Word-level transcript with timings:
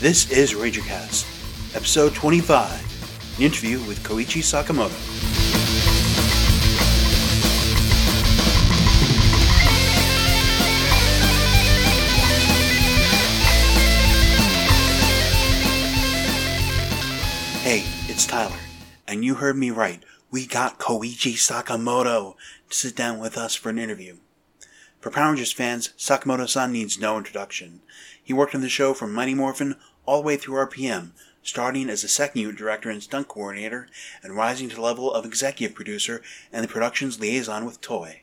This 0.00 0.30
is 0.30 0.52
RangerCast, 0.54 1.74
episode 1.74 2.14
25, 2.14 3.34
an 3.36 3.42
interview 3.42 3.80
with 3.80 3.98
Koichi 4.04 4.44
Sakamoto. 4.44 4.94
Hey, 17.64 17.82
it's 18.08 18.24
Tyler, 18.24 18.54
and 19.08 19.24
you 19.24 19.34
heard 19.34 19.56
me 19.56 19.72
right. 19.72 20.04
We 20.30 20.46
got 20.46 20.78
Koichi 20.78 21.32
Sakamoto 21.32 22.36
to 22.70 22.76
sit 22.76 22.94
down 22.94 23.18
with 23.18 23.36
us 23.36 23.56
for 23.56 23.70
an 23.70 23.80
interview. 23.80 24.18
For 25.00 25.10
Power 25.10 25.30
Rangers 25.30 25.52
fans, 25.52 25.90
Sakamoto-san 25.98 26.72
needs 26.72 27.00
no 27.00 27.18
introduction. 27.18 27.82
He 28.28 28.34
worked 28.34 28.54
on 28.54 28.60
the 28.60 28.68
show 28.68 28.92
from 28.92 29.14
Mighty 29.14 29.32
Morphin 29.32 29.76
all 30.04 30.20
the 30.20 30.26
way 30.26 30.36
through 30.36 30.56
RPM, 30.56 31.12
starting 31.42 31.88
as 31.88 32.04
a 32.04 32.08
second 32.08 32.42
unit 32.42 32.56
director 32.56 32.90
and 32.90 33.02
stunt 33.02 33.26
coordinator, 33.26 33.88
and 34.22 34.36
rising 34.36 34.68
to 34.68 34.74
the 34.74 34.82
level 34.82 35.10
of 35.10 35.24
executive 35.24 35.74
producer 35.74 36.20
and 36.52 36.62
the 36.62 36.68
production's 36.68 37.18
liaison 37.18 37.64
with 37.64 37.80
Toei. 37.80 38.18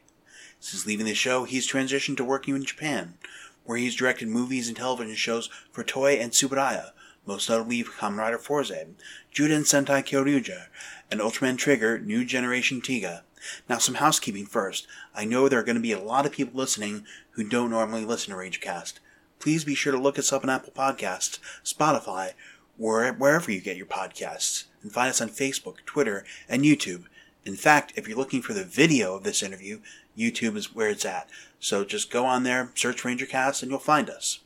Since 0.59 0.85
leaving 0.85 1.07
the 1.07 1.15
show, 1.15 1.45
he's 1.45 1.67
transitioned 1.67 2.17
to 2.17 2.23
working 2.23 2.55
in 2.55 2.63
Japan, 2.63 3.15
where 3.63 3.79
he's 3.79 3.95
directed 3.95 4.27
movies 4.27 4.67
and 4.67 4.77
television 4.77 5.15
shows 5.15 5.49
for 5.71 5.83
Toei 5.83 6.21
and 6.21 6.31
Tsuburaya, 6.31 6.91
most 7.25 7.49
notably 7.49 7.83
Kamen 7.83 8.19
Rider 8.19 8.37
Fourze, 8.37 8.85
Juden 9.33 9.63
Sentai 9.63 10.05
Kyoryuger, 10.05 10.67
and 11.09 11.19
Ultraman 11.19 11.57
Trigger 11.57 11.97
New 11.97 12.23
Generation 12.25 12.79
Tiga. 12.79 13.23
Now, 13.67 13.79
some 13.79 13.95
housekeeping 13.95 14.45
first. 14.45 14.85
I 15.15 15.25
know 15.25 15.49
there 15.49 15.61
are 15.61 15.63
going 15.63 15.77
to 15.77 15.81
be 15.81 15.93
a 15.93 15.99
lot 15.99 16.27
of 16.27 16.31
people 16.31 16.59
listening 16.59 17.07
who 17.31 17.43
don't 17.43 17.71
normally 17.71 18.05
listen 18.05 18.31
to 18.31 18.39
RangerCast. 18.39 18.99
Please 19.39 19.63
be 19.63 19.75
sure 19.75 19.91
to 19.91 19.99
look 19.99 20.17
us 20.17 20.33
up 20.33 20.43
on 20.43 20.49
Apple 20.49 20.73
Podcasts, 20.75 21.39
Spotify, 21.63 22.31
or 22.79 23.07
wherever 23.13 23.51
you 23.51 23.61
get 23.61 23.77
your 23.77 23.85
podcasts, 23.85 24.65
and 24.81 24.91
find 24.91 25.09
us 25.09 25.21
on 25.21 25.29
Facebook, 25.29 25.77
Twitter, 25.85 26.25
and 26.49 26.63
YouTube. 26.63 27.03
In 27.45 27.55
fact, 27.55 27.93
if 27.95 28.07
you're 28.07 28.17
looking 28.17 28.41
for 28.41 28.53
the 28.53 28.63
video 28.63 29.15
of 29.15 29.23
this 29.23 29.43
interview, 29.43 29.79
YouTube 30.17 30.55
is 30.55 30.73
where 30.73 30.89
it's 30.89 31.05
at. 31.05 31.29
So 31.59 31.85
just 31.85 32.11
go 32.11 32.25
on 32.25 32.43
there, 32.43 32.71
search 32.75 33.03
RangerCast, 33.03 33.61
and 33.61 33.71
you'll 33.71 33.79
find 33.79 34.09
us. 34.09 34.39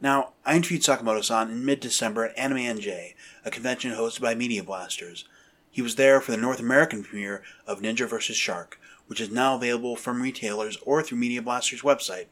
Now, 0.00 0.32
I 0.44 0.56
interviewed 0.56 0.82
Sakamoto-san 0.82 1.50
in 1.50 1.64
mid-December 1.64 2.26
at 2.26 2.38
Anime 2.38 2.58
NJ, 2.58 3.14
a 3.44 3.50
convention 3.50 3.92
hosted 3.92 4.20
by 4.20 4.34
Media 4.34 4.62
Blasters. 4.62 5.24
He 5.70 5.82
was 5.82 5.96
there 5.96 6.20
for 6.20 6.30
the 6.30 6.36
North 6.36 6.60
American 6.60 7.02
premiere 7.02 7.42
of 7.66 7.80
Ninja 7.80 8.08
vs. 8.08 8.36
Shark, 8.36 8.78
which 9.06 9.20
is 9.20 9.30
now 9.30 9.56
available 9.56 9.96
from 9.96 10.22
retailers 10.22 10.76
or 10.84 11.02
through 11.02 11.18
Media 11.18 11.42
Blasters' 11.42 11.82
website. 11.82 12.26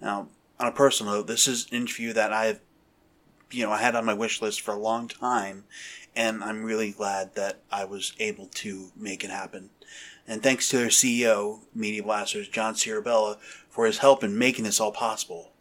Now, 0.00 0.28
on 0.58 0.68
a 0.68 0.72
personal 0.72 1.14
note, 1.14 1.26
this 1.26 1.46
is 1.46 1.66
an 1.70 1.78
interview 1.78 2.12
that 2.12 2.32
I've, 2.32 2.60
you 3.50 3.64
know, 3.64 3.72
I 3.72 3.78
had 3.78 3.94
on 3.94 4.04
my 4.04 4.14
wish 4.14 4.40
list 4.40 4.60
for 4.60 4.72
a 4.72 4.78
long 4.78 5.08
time, 5.08 5.64
and 6.14 6.42
I'm 6.42 6.64
really 6.64 6.92
glad 6.92 7.34
that 7.34 7.60
I 7.70 7.84
was 7.84 8.14
able 8.18 8.46
to 8.46 8.90
make 8.96 9.22
it 9.22 9.30
happen. 9.30 9.70
And 10.26 10.42
thanks 10.42 10.68
to 10.68 10.78
their 10.78 10.88
CEO, 10.88 11.60
Media 11.74 12.02
Blasters, 12.02 12.48
John 12.48 12.74
Sirabella, 12.74 13.38
for 13.68 13.86
his 13.86 13.98
help 13.98 14.24
in 14.24 14.38
making 14.38 14.64
this 14.64 14.80
all 14.80 14.92
possible. 14.92 15.52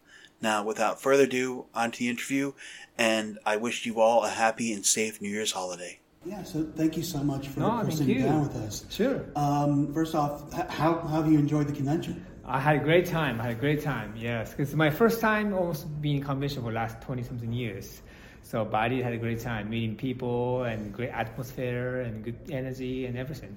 Now, 0.41 0.63
without 0.63 1.01
further 1.01 1.23
ado, 1.23 1.65
on 1.73 1.91
to 1.91 1.99
the 1.99 2.09
interview, 2.09 2.53
and 2.97 3.37
I 3.45 3.57
wish 3.57 3.85
you 3.85 3.99
all 3.99 4.23
a 4.23 4.29
happy 4.29 4.73
and 4.73 4.85
safe 4.85 5.21
New 5.21 5.29
Year's 5.29 5.51
holiday. 5.51 5.99
Yeah, 6.25 6.41
so 6.43 6.63
thank 6.75 6.97
you 6.97 7.03
so 7.03 7.23
much 7.23 7.49
for, 7.49 7.59
No, 7.59 7.87
sitting 7.89 8.23
down 8.23 8.41
with 8.41 8.55
us. 8.55 8.85
Sure. 8.89 9.25
Um, 9.35 9.93
first 9.93 10.15
off, 10.15 10.51
how, 10.53 10.99
how 10.99 11.21
have 11.21 11.31
you 11.31 11.37
enjoyed 11.37 11.67
the 11.67 11.73
convention? 11.73 12.25
I 12.47 12.59
had 12.59 12.75
a 12.75 12.79
great 12.79 13.07
time. 13.07 13.39
I 13.41 13.45
had 13.45 13.51
a 13.53 13.59
great 13.59 13.81
time. 13.83 14.13
Yes, 14.17 14.51
because 14.51 14.69
it's 14.69 14.75
my 14.77 14.89
first 14.91 15.19
time 15.19 15.53
almost 15.53 15.87
being 16.01 16.17
in 16.17 16.23
convention 16.23 16.61
for 16.61 16.69
the 16.69 16.75
last 16.75 17.01
twenty 17.01 17.23
something 17.23 17.51
years. 17.51 18.01
So, 18.43 18.63
but 18.63 18.77
I 18.77 18.89
did 18.89 19.03
had 19.03 19.13
a 19.13 19.17
great 19.17 19.39
time 19.39 19.69
meeting 19.69 19.95
people 19.95 20.63
and 20.63 20.93
great 20.93 21.09
atmosphere 21.09 22.01
and 22.01 22.23
good 22.23 22.37
energy 22.51 23.07
and 23.07 23.17
everything. 23.17 23.55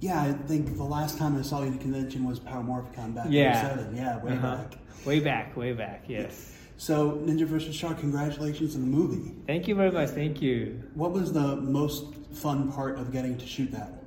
Yeah, 0.00 0.20
I 0.20 0.32
think 0.32 0.76
the 0.76 0.82
last 0.82 1.16
time 1.16 1.38
I 1.38 1.42
saw 1.42 1.62
you 1.62 1.68
at 1.70 1.76
a 1.76 1.78
convention 1.78 2.24
was 2.24 2.40
Power 2.40 2.64
Morphicon 2.64 3.14
back 3.14 3.26
Yeah. 3.30 3.50
in 3.72 3.78
07. 3.78 3.96
Yeah, 3.96 4.24
way 4.24 4.32
Uh-huh. 4.32 4.56
back. 4.56 4.78
Way 5.06 5.20
back, 5.20 5.56
way 5.56 5.72
back. 5.72 6.02
Yes. 6.08 6.56
So, 6.78 7.12
Ninja 7.24 7.46
vs. 7.46 7.72
Shark, 7.76 7.98
congratulations 8.00 8.74
on 8.74 8.80
the 8.80 8.88
movie. 8.88 9.30
Thank 9.46 9.68
you 9.68 9.76
very 9.76 9.92
much. 9.92 10.08
Thank 10.08 10.42
you. 10.42 10.82
What 10.94 11.12
was 11.12 11.32
the 11.32 11.54
most 11.56 12.06
fun 12.32 12.72
part 12.72 12.98
of 12.98 13.12
getting 13.12 13.38
to 13.38 13.46
shoot 13.46 13.70
that? 13.70 14.01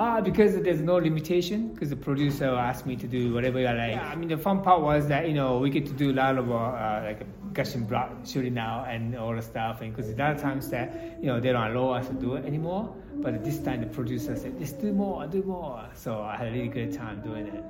Ah, 0.00 0.18
because 0.22 0.54
there's 0.54 0.80
no 0.80 0.96
limitation. 0.96 1.68
Because 1.68 1.90
the 1.90 1.96
producer 1.96 2.46
asked 2.46 2.86
me 2.86 2.96
to 2.96 3.06
do 3.06 3.34
whatever 3.34 3.58
I 3.58 3.74
like. 3.74 3.90
Yeah, 3.96 4.08
I 4.08 4.16
mean, 4.16 4.30
the 4.30 4.38
fun 4.38 4.62
part 4.62 4.80
was 4.80 5.08
that 5.08 5.28
you 5.28 5.34
know 5.34 5.58
we 5.58 5.68
get 5.68 5.84
to 5.86 5.92
do 5.92 6.10
a 6.10 6.16
lot 6.22 6.38
of 6.38 6.50
uh, 6.50 6.54
uh, 6.54 7.02
like 7.04 7.52
gush 7.52 7.74
and 7.74 7.86
blood 7.86 8.26
shooting 8.26 8.54
now 8.54 8.84
and 8.88 9.14
all 9.14 9.34
the 9.36 9.42
stuff. 9.42 9.82
And 9.82 9.94
because 9.94 10.14
there 10.14 10.26
are 10.26 10.38
times 10.38 10.70
that 10.70 11.18
you 11.20 11.26
know 11.26 11.38
they 11.38 11.52
don't 11.52 11.76
allow 11.76 11.90
us 11.98 12.08
to 12.08 12.14
do 12.14 12.36
it 12.36 12.46
anymore. 12.46 12.96
But 13.16 13.44
this 13.44 13.58
time 13.58 13.82
the 13.82 13.88
producer 13.88 14.36
said, 14.36 14.58
"Just 14.58 14.80
do 14.80 14.90
more, 14.94 15.26
do 15.26 15.42
more." 15.42 15.86
So 15.92 16.22
I 16.22 16.34
had 16.34 16.48
a 16.48 16.52
really 16.52 16.68
good 16.68 16.94
time 16.94 17.20
doing 17.20 17.48
it. 17.48 17.62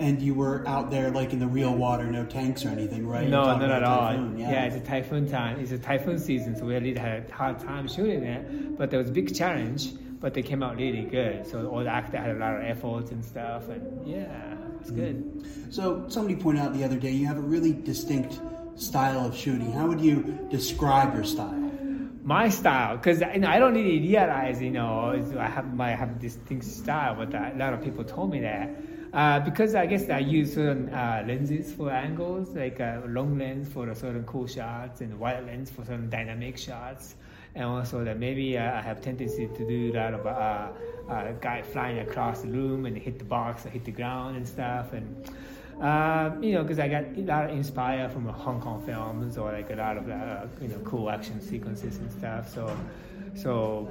And 0.00 0.20
you 0.20 0.34
were 0.34 0.66
out 0.66 0.90
there 0.90 1.10
like 1.10 1.32
in 1.32 1.38
the 1.38 1.46
real 1.46 1.72
water, 1.72 2.10
no 2.10 2.24
tanks 2.24 2.64
or 2.64 2.70
anything, 2.70 3.06
right? 3.06 3.28
No, 3.28 3.44
not 3.44 3.62
at 3.62 3.84
all. 3.84 4.08
typhoon, 4.08 4.38
yeah. 4.40 4.64
it's 4.64 4.74
a 4.74 4.80
typhoon 4.80 5.28
time. 5.30 5.60
It's 5.60 5.70
a 5.70 5.78
typhoon 5.78 6.18
season, 6.18 6.56
so 6.56 6.64
we 6.64 6.74
really 6.74 6.98
had 6.98 7.30
a 7.30 7.32
hard 7.32 7.60
time 7.60 7.86
shooting 7.86 8.24
it. 8.24 8.76
But 8.76 8.90
there 8.90 8.98
was 8.98 9.10
a 9.10 9.12
big 9.12 9.32
challenge, 9.36 9.92
but 10.20 10.34
they 10.34 10.42
came 10.42 10.62
out 10.62 10.76
really 10.76 11.02
good. 11.02 11.46
So 11.46 11.66
all 11.68 11.84
the 11.84 11.90
actors 11.90 12.20
had 12.20 12.30
a 12.30 12.38
lot 12.38 12.56
of 12.56 12.62
efforts 12.62 13.10
and 13.10 13.24
stuff, 13.24 13.68
and 13.68 14.06
yeah, 14.06 14.54
it's 14.80 14.90
good. 14.90 15.44
So, 15.70 16.04
somebody 16.08 16.36
pointed 16.36 16.62
out 16.62 16.74
the 16.74 16.84
other 16.84 16.96
day 16.96 17.10
you 17.10 17.26
have 17.26 17.38
a 17.38 17.48
really 17.54 17.72
distinct 17.72 18.40
style 18.76 19.26
of 19.26 19.36
shooting. 19.36 19.72
How 19.72 19.86
would 19.86 20.00
you 20.00 20.46
describe 20.50 21.14
your 21.14 21.24
style? 21.24 21.62
My 22.22 22.48
style, 22.48 22.96
because 22.96 23.20
you 23.20 23.40
know, 23.40 23.48
I 23.48 23.58
don't 23.58 23.74
really 23.74 24.00
realize, 24.00 24.60
you 24.60 24.70
know, 24.70 25.12
I 25.38 25.48
have 25.48 25.74
my 25.74 25.90
have 25.90 26.20
distinct 26.20 26.64
style, 26.64 27.14
but 27.14 27.34
a 27.34 27.54
lot 27.56 27.72
of 27.72 27.82
people 27.82 28.04
told 28.04 28.30
me 28.30 28.40
that. 28.40 28.70
Uh, 29.12 29.40
because 29.40 29.74
I 29.74 29.86
guess 29.86 30.10
I 30.10 30.18
use 30.18 30.54
certain 30.54 30.92
uh, 30.92 31.24
lenses 31.26 31.72
for 31.72 31.90
angles, 31.90 32.54
like 32.54 32.80
a 32.80 33.02
long 33.06 33.38
lens 33.38 33.68
for 33.72 33.94
certain 33.94 34.24
cool 34.24 34.46
shots 34.46 35.00
and 35.00 35.18
wide 35.18 35.46
lens 35.46 35.70
for 35.70 35.84
certain 35.84 36.10
dynamic 36.10 36.58
shots. 36.58 37.14
And 37.56 37.64
also 37.64 38.04
that 38.04 38.18
maybe 38.18 38.58
I 38.58 38.82
have 38.82 39.00
tendency 39.00 39.48
to 39.48 39.66
do 39.66 39.90
a 39.90 39.94
lot 39.96 40.12
of 40.14 40.26
uh, 40.26 40.68
uh, 41.10 41.32
guy 41.40 41.62
flying 41.62 41.98
across 42.00 42.42
the 42.42 42.48
room 42.48 42.84
and 42.86 42.96
hit 42.96 43.18
the 43.18 43.24
box 43.24 43.64
or 43.64 43.70
hit 43.70 43.84
the 43.84 43.92
ground 43.92 44.36
and 44.36 44.46
stuff. 44.46 44.92
And 44.92 45.06
um, 45.80 46.42
you 46.42 46.52
know, 46.52 46.62
because 46.62 46.78
I 46.78 46.88
got 46.88 47.04
a 47.16 47.20
lot 47.22 47.44
of 47.44 47.56
inspired 47.56 48.12
from 48.12 48.26
Hong 48.26 48.60
Kong 48.60 48.82
films 48.84 49.36
or 49.38 49.52
like 49.52 49.70
a 49.70 49.76
lot 49.76 49.96
of 49.96 50.08
uh, 50.08 50.46
you 50.60 50.68
know 50.68 50.78
cool 50.84 51.08
action 51.10 51.40
sequences 51.40 51.96
and 51.96 52.10
stuff. 52.12 52.48
So, 52.52 52.76
so 53.34 53.88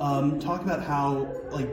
Um, 0.00 0.38
talk 0.38 0.62
about 0.62 0.82
how, 0.82 1.26
like, 1.50 1.72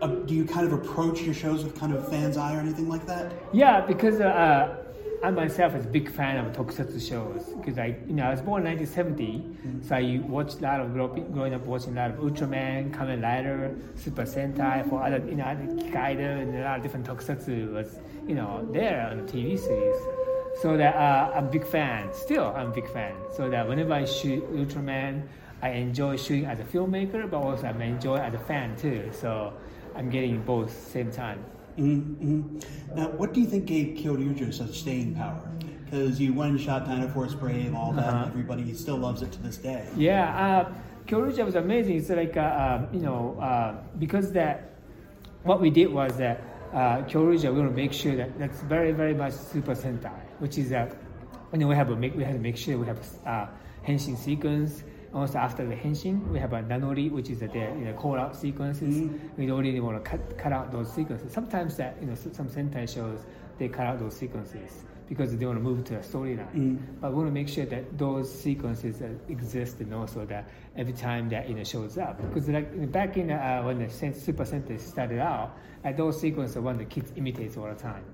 uh, 0.00 0.06
do 0.06 0.34
you 0.34 0.44
kind 0.46 0.64
of 0.66 0.72
approach 0.72 1.20
your 1.20 1.34
shows 1.34 1.62
with 1.64 1.78
kind 1.78 1.92
of 1.92 2.02
a 2.02 2.10
fan's 2.10 2.36
eye 2.36 2.56
or 2.56 2.60
anything 2.60 2.88
like 2.88 3.04
that? 3.06 3.30
yeah, 3.52 3.80
because 3.92 4.20
uh, 4.20 4.24
uh, 4.24 4.76
I 5.22 5.30
myself 5.30 5.76
is 5.76 5.84
a 5.84 5.88
big 5.88 6.10
fan 6.10 6.36
of 6.36 6.52
tokusatsu 6.52 7.00
shows 7.08 7.44
because 7.54 7.78
I 7.78 7.96
you 8.08 8.14
know 8.14 8.24
I 8.24 8.30
was 8.30 8.40
born 8.40 8.66
in 8.66 8.76
1970, 8.76 9.86
so 9.86 9.94
I 9.94 10.20
watched 10.26 10.58
a 10.58 10.62
lot 10.62 10.80
of 10.80 10.92
growing 11.32 11.54
up 11.54 11.64
watching 11.64 11.96
a 11.96 12.00
lot 12.00 12.10
of 12.10 12.16
Ultraman, 12.16 12.90
Kamen 12.90 13.22
Rider, 13.22 13.76
Super 13.94 14.24
Sentai 14.24 14.88
for 14.88 15.00
other 15.00 15.18
you 15.24 15.36
know 15.36 15.44
other 15.44 15.66
Kaido 15.92 16.38
and 16.40 16.56
a 16.56 16.64
lot 16.64 16.78
of 16.78 16.82
different 16.82 17.06
tokusatsu 17.06 17.72
was 17.72 18.00
you 18.26 18.34
know 18.34 18.68
there 18.72 19.06
on 19.08 19.24
the 19.24 19.32
TV 19.32 19.56
series. 19.56 19.94
So 20.60 20.76
that 20.76 20.96
uh, 20.96 21.30
I'm 21.36 21.46
a 21.46 21.50
big 21.50 21.66
fan. 21.68 22.12
Still, 22.12 22.52
I'm 22.56 22.72
a 22.72 22.74
big 22.74 22.92
fan. 22.92 23.14
So 23.36 23.48
that 23.48 23.68
whenever 23.68 23.92
I 23.92 24.04
shoot 24.04 24.42
Ultraman, 24.52 25.22
I 25.62 25.68
enjoy 25.68 26.16
shooting 26.16 26.46
as 26.46 26.58
a 26.58 26.64
filmmaker, 26.64 27.30
but 27.30 27.38
also 27.38 27.68
I 27.68 27.84
enjoy 27.84 28.16
as 28.16 28.34
a 28.34 28.40
fan 28.40 28.74
too. 28.74 29.10
So 29.12 29.52
I'm 29.94 30.10
getting 30.10 30.42
both 30.42 30.72
same 30.90 31.12
time. 31.12 31.44
Mm-hmm. 31.78 32.58
Now, 32.94 33.08
what 33.08 33.32
do 33.32 33.40
you 33.40 33.46
think 33.46 33.66
gave 33.66 33.98
Kyoryuger 33.98 34.52
such 34.52 34.78
staying 34.80 35.14
power? 35.14 35.40
Because 35.84 36.20
you 36.20 36.32
went 36.34 36.52
and 36.52 36.60
shot 36.60 36.86
Dynaforce 36.86 37.38
Brave, 37.38 37.74
all 37.74 37.92
that, 37.92 38.06
Uh-huh. 38.08 38.26
everybody 38.26 38.72
still 38.74 38.96
loves 38.96 39.22
it 39.22 39.32
to 39.32 39.42
this 39.42 39.56
day. 39.58 39.86
Yeah, 39.96 40.66
uh, 40.68 40.72
Kyoryuger 41.06 41.44
was 41.44 41.54
amazing. 41.54 41.96
It's 41.96 42.08
like, 42.10 42.36
uh, 42.36 42.40
uh, 42.40 42.86
you 42.92 43.00
know, 43.00 43.38
uh, 43.40 43.76
because 43.98 44.32
that, 44.32 44.70
what 45.42 45.60
we 45.60 45.70
did 45.70 45.92
was 45.92 46.16
that 46.16 46.40
uh, 46.72 47.02
Kyoryuger, 47.02 47.52
we 47.52 47.60
want 47.60 47.70
to 47.70 47.76
make 47.76 47.92
sure 47.92 48.16
that 48.16 48.38
that's 48.38 48.60
very, 48.62 48.92
very 48.92 49.14
much 49.14 49.32
Super 49.34 49.74
Sentai, 49.74 50.18
which 50.38 50.56
is 50.58 50.70
that, 50.70 50.94
you 51.52 51.58
know, 51.58 51.66
we 51.68 51.74
have 51.74 51.88
to 51.88 51.96
make, 51.96 52.14
we 52.16 52.24
have 52.24 52.34
to 52.34 52.40
make 52.40 52.56
sure 52.56 52.78
we 52.78 52.86
have 52.86 52.98
uh, 53.26 53.46
henshin 53.86 54.16
sequence. 54.16 54.82
Also, 55.14 55.38
after 55.38 55.66
the 55.66 55.74
henshin, 55.74 56.26
we 56.28 56.38
have 56.38 56.52
a 56.54 56.62
nanori, 56.62 57.10
which 57.10 57.28
is 57.28 57.40
the 57.40 57.46
you 57.54 57.84
know, 57.84 57.92
call 57.92 58.16
out 58.16 58.34
sequences. 58.34 59.10
We 59.36 59.46
don't 59.46 59.60
really 59.60 59.80
want 59.80 60.02
to 60.02 60.10
cut, 60.10 60.38
cut 60.38 60.52
out 60.52 60.72
those 60.72 60.90
sequences. 60.92 61.32
Sometimes 61.32 61.76
that, 61.76 61.96
you 62.00 62.06
know, 62.06 62.14
some 62.14 62.48
Sentai 62.48 62.92
shows, 62.92 63.20
they 63.58 63.68
cut 63.68 63.86
out 63.86 63.98
those 63.98 64.16
sequences 64.16 64.84
because 65.08 65.36
they 65.36 65.44
want 65.44 65.58
to 65.58 65.62
move 65.62 65.84
to 65.84 65.96
a 65.96 66.00
storyline. 66.00 66.78
But 66.98 67.10
we 67.10 67.16
want 67.18 67.28
to 67.28 67.32
make 67.32 67.48
sure 67.48 67.66
that 67.66 67.98
those 67.98 68.32
sequences 68.32 69.02
uh, 69.02 69.10
exist 69.28 69.80
and 69.80 69.92
also 69.92 70.24
that 70.24 70.48
every 70.74 70.94
time 70.94 71.28
that 71.28 71.46
you 71.46 71.54
know 71.54 71.64
shows 71.64 71.98
up. 71.98 72.16
Because 72.22 72.48
like 72.48 72.90
back 72.90 73.18
in 73.18 73.30
uh, 73.30 73.62
when 73.62 73.78
the 73.78 73.90
Super 73.90 74.44
Sentai 74.44 74.80
started 74.80 75.18
out, 75.18 75.58
uh, 75.84 75.92
those 75.92 76.18
sequences 76.18 76.56
are 76.56 76.62
one 76.62 76.78
the 76.78 76.86
kids 76.86 77.12
imitate 77.16 77.58
all 77.58 77.68
the 77.68 77.74
time. 77.74 78.04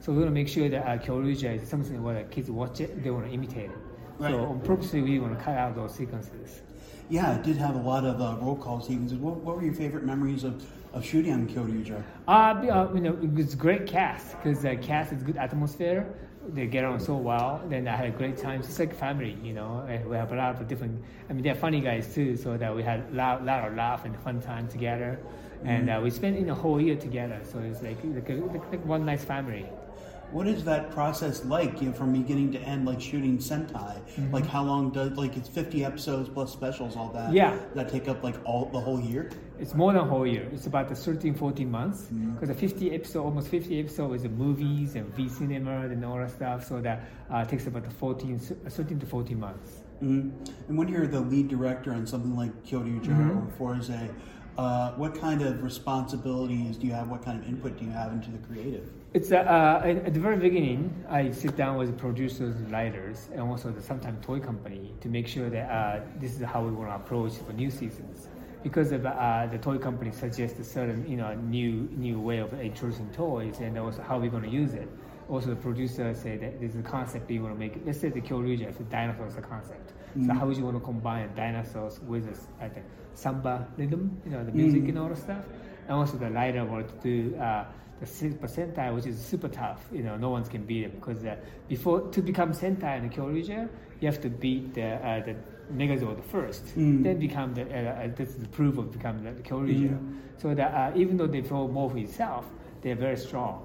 So 0.00 0.10
we 0.12 0.18
want 0.18 0.30
to 0.30 0.34
make 0.34 0.48
sure 0.48 0.68
that 0.68 0.84
uh, 0.84 0.98
Kyoryuger 0.98 1.62
is 1.62 1.68
something 1.68 2.02
where 2.02 2.24
the 2.24 2.28
kids 2.28 2.50
watch 2.50 2.80
it, 2.80 3.04
they 3.04 3.10
want 3.10 3.26
to 3.26 3.32
imitate 3.32 3.70
it. 3.70 3.78
Right. 4.18 4.32
So 4.32 4.44
on 4.46 4.60
purposely, 4.60 5.02
we 5.02 5.18
want 5.18 5.38
to 5.38 5.44
cut 5.44 5.56
out 5.56 5.76
those 5.76 5.94
sequences. 5.94 6.60
Yeah, 7.08 7.36
it 7.36 7.42
did 7.42 7.56
have 7.56 7.74
a 7.74 7.78
lot 7.78 8.04
of 8.04 8.20
uh, 8.20 8.36
roll 8.40 8.56
call 8.56 8.80
sequences. 8.80 9.16
What, 9.16 9.36
what 9.36 9.56
were 9.56 9.62
your 9.62 9.72
favorite 9.74 10.04
memories 10.04 10.44
of, 10.44 10.62
of 10.92 11.04
shooting 11.04 11.32
on 11.32 11.48
Kyoryuger? 11.48 12.02
Uh, 12.26 12.30
uh, 12.30 12.92
you 12.94 13.00
know, 13.00 13.12
it 13.14 13.32
was 13.32 13.54
great 13.54 13.86
cast 13.86 14.32
because 14.32 14.60
the 14.60 14.76
cast 14.76 15.12
is 15.12 15.22
good 15.22 15.36
atmosphere. 15.36 16.06
They 16.48 16.66
get 16.66 16.84
on 16.84 16.98
so 16.98 17.16
well. 17.16 17.62
Then 17.68 17.86
I 17.88 17.96
had 17.96 18.06
a 18.06 18.10
great 18.10 18.36
time. 18.36 18.60
It's 18.60 18.78
like 18.78 18.94
family, 18.94 19.38
you 19.42 19.52
know. 19.52 19.86
And 19.88 20.08
we 20.08 20.16
have 20.16 20.32
a 20.32 20.36
lot 20.36 20.60
of 20.60 20.66
different. 20.66 21.02
I 21.28 21.32
mean, 21.32 21.42
they're 21.42 21.54
funny 21.54 21.80
guys 21.80 22.12
too. 22.14 22.36
So 22.36 22.56
that 22.56 22.74
we 22.74 22.82
had 22.82 23.04
a 23.12 23.14
lot, 23.14 23.44
lot 23.44 23.68
of 23.68 23.74
laugh 23.74 24.04
and 24.04 24.18
fun 24.20 24.40
time 24.40 24.68
together. 24.68 25.18
And 25.64 25.90
uh, 25.90 26.00
we 26.02 26.10
spent 26.10 26.36
in 26.36 26.48
a 26.50 26.54
whole 26.54 26.80
year 26.80 26.96
together. 26.96 27.40
So 27.50 27.58
it's 27.58 27.82
like 27.82 27.98
like, 28.04 28.28
like, 28.28 28.72
like 28.72 28.84
one 28.84 29.04
nice 29.04 29.24
family. 29.24 29.66
What 30.30 30.46
is 30.46 30.64
that 30.64 30.90
process 30.90 31.44
like, 31.44 31.80
you 31.80 31.88
know, 31.88 31.94
from 31.94 32.12
beginning 32.12 32.52
to 32.52 32.58
end, 32.60 32.84
like 32.86 33.00
shooting 33.00 33.38
Sentai? 33.38 33.96
Mm-hmm. 33.98 34.32
Like 34.34 34.46
how 34.46 34.62
long 34.62 34.90
does 34.90 35.12
like 35.12 35.36
it's 35.36 35.48
fifty 35.48 35.84
episodes 35.84 36.28
plus 36.28 36.52
specials, 36.52 36.96
all 36.96 37.08
that? 37.10 37.32
Yeah. 37.32 37.50
Does 37.52 37.74
that 37.74 37.88
take 37.88 38.08
up 38.08 38.22
like 38.22 38.36
all 38.44 38.66
the 38.66 38.80
whole 38.80 39.00
year? 39.00 39.30
It's 39.58 39.74
more 39.74 39.92
than 39.92 40.02
a 40.02 40.04
whole 40.04 40.26
year. 40.26 40.48
It's 40.52 40.66
about 40.66 40.88
the 40.88 40.94
13, 40.94 41.34
14 41.34 41.68
months. 41.68 42.02
Because 42.34 42.48
the 42.48 42.54
50 42.54 42.94
episode, 42.94 43.24
almost 43.24 43.48
50 43.48 43.80
episode 43.80 44.12
is 44.14 44.22
the 44.22 44.28
movies 44.28 44.94
and 44.94 45.12
V 45.16 45.28
cinema 45.28 45.80
and 45.86 46.04
all 46.04 46.16
that 46.18 46.30
stuff. 46.30 46.64
So 46.64 46.80
that 46.80 47.08
uh, 47.28 47.44
takes 47.44 47.66
about 47.66 47.82
the 47.82 47.90
14, 47.90 48.40
uh, 48.66 48.70
13 48.70 49.00
to 49.00 49.06
14 49.06 49.40
months. 49.40 49.82
hmm 49.98 50.30
And 50.68 50.78
when 50.78 50.86
you're 50.86 51.08
the 51.08 51.20
lead 51.20 51.48
director 51.48 51.92
on 51.92 52.06
something 52.06 52.36
like 52.36 52.52
Kyoryuger 52.64 53.06
Mm-hmm. 53.08 53.38
or 53.38 53.50
Fourze, 53.58 53.90
uh, 54.58 54.90
what 54.94 55.14
kind 55.14 55.40
of 55.40 55.62
responsibilities 55.62 56.76
do 56.76 56.88
you 56.88 56.92
have? 56.92 57.08
What 57.08 57.24
kind 57.24 57.40
of 57.40 57.48
input 57.48 57.78
do 57.78 57.84
you 57.84 57.92
have 57.92 58.12
into 58.12 58.30
the 58.32 58.38
creative? 58.38 58.90
It's 59.14 59.30
uh, 59.30 59.36
uh, 59.36 59.86
at 59.86 60.12
the 60.12 60.20
very 60.20 60.36
beginning, 60.36 61.04
I 61.08 61.30
sit 61.30 61.56
down 61.56 61.78
with 61.78 61.96
producers, 61.96 62.56
writers, 62.70 63.28
and 63.32 63.40
also 63.40 63.70
the 63.70 63.80
sometimes 63.80 64.24
toy 64.26 64.40
company 64.40 64.92
to 65.00 65.08
make 65.08 65.28
sure 65.28 65.48
that 65.48 65.70
uh, 65.70 66.00
this 66.20 66.34
is 66.34 66.42
how 66.42 66.64
we 66.64 66.72
want 66.72 66.90
to 66.90 66.96
approach 66.96 67.34
for 67.46 67.52
new 67.52 67.70
seasons. 67.70 68.28
Because 68.64 68.90
of, 68.90 69.06
uh, 69.06 69.46
the 69.46 69.58
toy 69.58 69.78
company 69.78 70.10
suggests 70.10 70.58
a 70.58 70.64
certain 70.64 71.08
you 71.08 71.16
know 71.16 71.32
new 71.34 71.88
new 71.96 72.20
way 72.20 72.38
of 72.38 72.52
introducing 72.60 73.08
toys, 73.12 73.60
and 73.60 73.78
also 73.78 74.02
how 74.02 74.18
we're 74.18 74.28
going 74.28 74.42
to 74.42 74.50
use 74.50 74.74
it. 74.74 74.88
Also, 75.28 75.50
the 75.50 75.56
producer 75.56 76.12
say 76.14 76.36
that 76.36 76.58
this 76.60 76.72
is 76.72 76.80
a 76.80 76.82
concept 76.82 77.28
we 77.28 77.38
want 77.38 77.54
to 77.54 77.58
make. 77.58 77.80
Let's 77.86 78.00
say 78.00 78.08
the 78.08 78.20
Kyoryuger, 78.20 78.76
the 78.76 78.84
dinosaurs 78.84 79.36
a 79.36 79.42
concept. 79.42 79.92
So 80.26 80.32
how 80.32 80.46
would 80.46 80.56
you 80.56 80.64
want 80.64 80.76
to 80.76 80.80
combine 80.82 81.32
dinosaurs 81.36 82.00
with 82.00 82.26
this, 82.26 82.48
I 82.60 82.68
the 82.68 82.80
samba 83.18 83.66
rhythm, 83.76 84.20
you 84.24 84.30
know, 84.32 84.44
the 84.44 84.52
music 84.52 84.88
and 84.88 84.98
all 84.98 85.08
the 85.08 85.16
stuff? 85.16 85.44
And 85.86 85.96
also 85.96 86.16
the 86.18 86.30
writer 86.30 86.64
wanted 86.64 86.88
to 86.88 86.96
do 87.02 87.36
uh, 87.36 87.64
the 88.00 88.06
Super 88.06 88.46
Sentai, 88.46 88.94
which 88.94 89.06
is 89.06 89.18
super 89.20 89.48
tough. 89.48 89.80
You 89.92 90.02
know, 90.02 90.16
no 90.16 90.30
one 90.30 90.44
can 90.44 90.64
beat 90.64 90.84
it 90.84 90.94
because 91.00 91.24
uh, 91.24 91.36
before 91.68 92.00
to 92.16 92.22
become 92.22 92.52
Sentai 92.52 92.98
in 92.98 93.08
the 93.08 93.14
Kyoryuger, 93.14 93.68
you 94.00 94.06
have 94.06 94.20
to 94.20 94.30
beat 94.30 94.74
the 94.74 94.84
uh, 94.84 95.24
the 95.24 95.34
Megazord 95.72 96.22
first, 96.24 96.64
then 97.04 97.18
become 97.18 97.54
the 97.54 97.62
uh, 97.62 98.04
uh, 98.04 98.08
this 98.14 98.34
the 98.34 98.48
proof 98.48 98.78
of 98.78 98.92
becoming 98.92 99.24
the 99.24 99.42
Kyoryuger. 99.42 99.98
So 100.38 100.54
that 100.54 100.70
uh, 100.72 100.92
even 101.02 101.16
though 101.16 101.26
they 101.26 101.42
throw 101.42 101.66
more 101.68 101.90
for 101.90 101.98
itself, 101.98 102.46
they're 102.82 102.94
very 102.94 103.16
strong. 103.16 103.64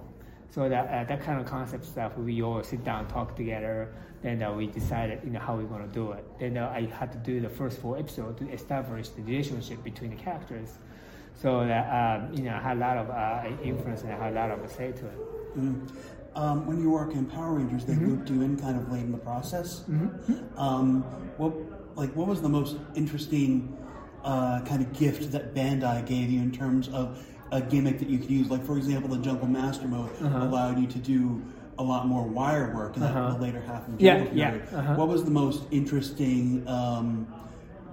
So 0.54 0.70
that 0.70 0.88
uh, 0.88 1.04
that 1.06 1.22
kind 1.24 1.40
of 1.42 1.48
concept 1.48 1.84
stuff, 1.84 2.16
we 2.18 2.44
all 2.44 2.62
sit 2.64 2.84
down, 2.84 3.08
talk 3.08 3.36
together. 3.36 3.92
Then 4.22 4.44
uh, 4.44 4.54
we 4.54 4.68
decided, 4.68 5.20
you 5.24 5.32
know, 5.32 5.40
how 5.40 5.56
we're 5.56 5.64
gonna 5.64 5.88
do 5.88 6.12
it. 6.12 6.24
Then 6.40 6.58
uh, 6.58 6.70
I 6.70 6.86
had 6.86 7.12
to 7.12 7.18
do 7.18 7.42
the 7.42 7.50
first 7.50 7.80
four 7.80 7.98
episodes 7.98 8.40
to 8.40 8.50
establish 8.52 9.10
the 9.10 9.24
relationship 9.24 9.84
between 9.84 10.12
the 10.12 10.16
characters. 10.16 10.70
So 11.42 11.66
that 11.66 11.86
um, 11.90 12.34
you 12.36 12.44
know, 12.44 12.54
I 12.56 12.60
had 12.62 12.78
a 12.78 12.80
lot 12.80 12.98
of 12.98 13.10
uh, 13.10 13.64
influence 13.64 14.04
and 14.04 14.14
I 14.14 14.18
had 14.26 14.34
a 14.34 14.36
lot 14.36 14.52
of 14.52 14.72
say 14.72 14.92
to 14.92 15.06
it. 15.08 15.58
Mm. 15.58 15.90
Um, 16.36 16.66
when 16.68 16.80
you 16.80 16.90
work 16.92 17.14
in 17.14 17.26
Power 17.26 17.54
Rangers, 17.56 17.86
they 17.86 17.94
Mm-hmm. 17.94 18.10
looped 18.10 18.30
you 18.30 18.42
in 18.42 18.58
kind 18.58 18.78
of 18.80 18.92
late 18.92 19.04
in 19.04 19.12
the 19.12 19.18
process. 19.18 19.84
Um, 20.58 21.02
what 21.38 21.54
like 21.96 22.16
what 22.16 22.28
was 22.28 22.42
the 22.42 22.50
most 22.50 22.78
interesting 22.96 23.76
uh, 24.24 24.62
kind 24.62 24.82
of 24.82 24.94
gift 24.94 25.32
that 25.32 25.54
Bandai 25.56 26.06
gave 26.06 26.30
you 26.30 26.42
in 26.42 26.52
terms 26.52 26.90
of 26.90 27.26
a 27.54 27.62
gimmick 27.62 28.00
that 28.00 28.10
you 28.10 28.18
could 28.20 28.32
use? 28.32 28.50
Like 28.50 28.64
for 28.66 28.78
example, 28.78 29.10
the 29.16 29.22
Jungle 29.28 29.48
Master 29.48 29.88
mode 29.88 30.10
Uh-huh. 30.22 30.40
allowed 30.48 30.80
you 30.80 30.88
to 30.88 31.00
do 31.00 31.42
a 31.78 31.84
lot 31.84 32.08
more 32.08 32.24
wire 32.24 32.74
work 32.76 32.96
in 32.98 33.02
that 33.04 33.16
Uh-huh. 33.16 33.34
the 33.34 33.40
later 33.46 33.62
half 33.62 33.88
of 33.88 33.98
the 33.98 34.04
Yeah, 34.04 34.24
yeah, 34.34 34.54
uh-huh. 34.76 34.96
What 34.96 35.08
was 35.08 35.24
the 35.24 35.32
most 35.32 35.64
interesting 35.72 36.68
um, 36.68 37.28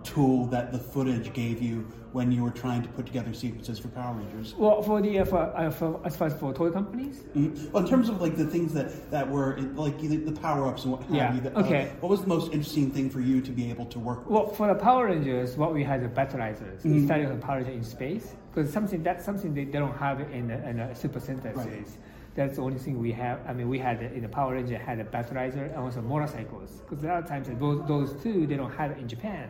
tool 0.05 0.47
that 0.47 0.73
the 0.73 0.79
footage 0.79 1.33
gave 1.33 1.61
you 1.63 1.87
when 2.13 2.33
you 2.33 2.43
were 2.43 2.51
trying 2.51 2.83
to 2.83 2.89
put 2.89 3.07
together 3.07 3.33
sequences 3.33 3.79
for 3.79 3.89
Power 3.89 4.15
Rangers? 4.15 4.55
Well, 4.59 4.83
for 4.83 5.01
the 5.01 5.21
uh, 5.21 5.25
for, 5.25 5.39
uh, 5.57 5.71
for 5.71 6.01
as 6.05 6.17
far 6.17 6.27
as 6.29 6.35
for 6.35 6.53
toy 6.53 6.71
companies, 6.71 7.21
Mhm. 7.37 7.71
Well, 7.73 7.85
in 7.85 7.89
terms 7.89 8.09
of 8.09 8.21
like 8.21 8.37
the 8.37 8.47
things 8.47 8.73
that 8.75 9.11
that 9.11 9.29
were 9.31 9.57
like 9.77 9.99
the, 10.01 10.17
the 10.17 10.33
power 10.33 10.67
ups 10.67 10.85
and 10.85 10.93
what 10.93 11.03
have 11.05 11.15
Yeah, 11.15 11.35
you. 11.35 11.41
That, 11.41 11.57
okay. 11.57 11.83
Uh, 11.91 12.01
what 12.01 12.11
was 12.11 12.23
the 12.23 12.29
most 12.29 12.53
interesting 12.53 12.91
thing 12.91 13.11
for 13.11 13.21
you 13.21 13.41
to 13.41 13.51
be 13.53 13.71
able 13.71 13.87
to 13.87 13.99
work 13.99 14.21
with? 14.27 14.29
Well, 14.35 14.47
for 14.49 14.67
the 14.69 14.75
Power 14.75 15.07
Rangers, 15.07 15.57
what 15.57 15.73
we 15.73 15.85
had 15.85 16.03
the 16.03 16.09
battlizers. 16.09 16.85
We 16.85 17.05
started 17.05 17.29
with 17.29 17.41
the 17.41 17.47
Power 17.47 17.59
Rangers 17.59 17.77
in 17.77 17.85
space 17.85 18.35
because 18.53 18.73
something 18.73 19.03
that's 19.03 19.25
something 19.25 19.55
they, 19.55 19.65
they 19.65 19.79
don't 19.79 19.97
have 19.97 20.21
in 20.33 20.49
the, 20.49 20.69
in 20.69 20.79
the 20.79 20.95
Super 20.95 21.21
Sentai 21.21 21.55
Right. 21.55 21.65
series. 21.67 21.99
That's 22.41 22.57
the 22.57 22.63
only 22.63 22.79
thing 22.79 22.99
we 22.99 23.13
have. 23.13 23.39
I 23.47 23.53
mean, 23.53 23.69
we 23.69 23.79
had 23.79 24.01
in 24.01 24.23
the 24.23 24.29
Power 24.29 24.55
Ranger 24.55 24.79
had 24.79 24.99
a 24.99 25.05
battlizer 25.05 25.67
and 25.67 25.77
also 25.77 26.01
motorcycles 26.01 26.71
because 26.81 27.05
a 27.05 27.07
lot 27.07 27.19
of 27.19 27.29
times 27.29 27.49
those, 27.61 27.87
those 27.87 28.23
two 28.23 28.47
they 28.47 28.57
don't 28.57 28.73
have 28.73 28.93
it 28.93 28.99
in 28.99 29.07
Japan. 29.07 29.47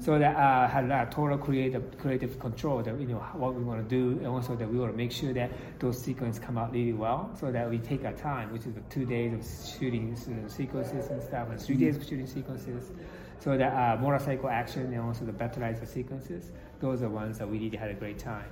So 0.00 0.18
that 0.18 0.34
uh, 0.34 0.66
had 0.66 0.86
a 0.86 0.88
lot 0.88 1.02
of 1.06 1.10
total 1.14 1.38
creative 1.38 1.96
creative 1.96 2.40
control 2.40 2.82
that 2.82 2.98
you 2.98 3.06
know 3.06 3.20
what 3.34 3.54
we 3.54 3.62
want 3.62 3.88
to 3.88 3.88
do 3.88 4.18
and 4.18 4.26
also 4.26 4.56
that 4.56 4.68
we 4.68 4.80
want 4.80 4.90
to 4.90 4.96
make 4.96 5.12
sure 5.12 5.32
that 5.32 5.52
those 5.78 5.96
sequences 5.96 6.42
come 6.44 6.58
out 6.58 6.72
really 6.72 6.92
well 6.92 7.30
so 7.38 7.52
that 7.52 7.70
we 7.70 7.78
take 7.78 8.04
our 8.04 8.14
time, 8.14 8.52
which 8.52 8.66
is 8.66 8.74
the 8.74 8.80
two 8.90 9.06
days 9.06 9.32
of 9.32 9.78
shooting 9.78 10.12
uh, 10.12 10.48
sequences 10.48 11.06
and 11.10 11.22
stuff 11.22 11.48
and 11.50 11.62
3 11.62 11.76
days 11.76 11.96
of 11.96 12.02
shooting 12.02 12.26
sequences. 12.26 12.90
So 13.38 13.56
the 13.56 13.66
uh, 13.66 13.96
motorcycle 14.00 14.48
action 14.48 14.92
and 14.92 15.02
also 15.02 15.24
the 15.24 15.30
battlizer 15.32 15.86
sequences, 15.86 16.50
those 16.80 17.00
are 17.00 17.08
ones 17.08 17.38
that 17.38 17.48
we 17.48 17.58
really 17.58 17.76
had 17.76 17.92
a 17.92 17.94
great 17.94 18.18
time. 18.18 18.50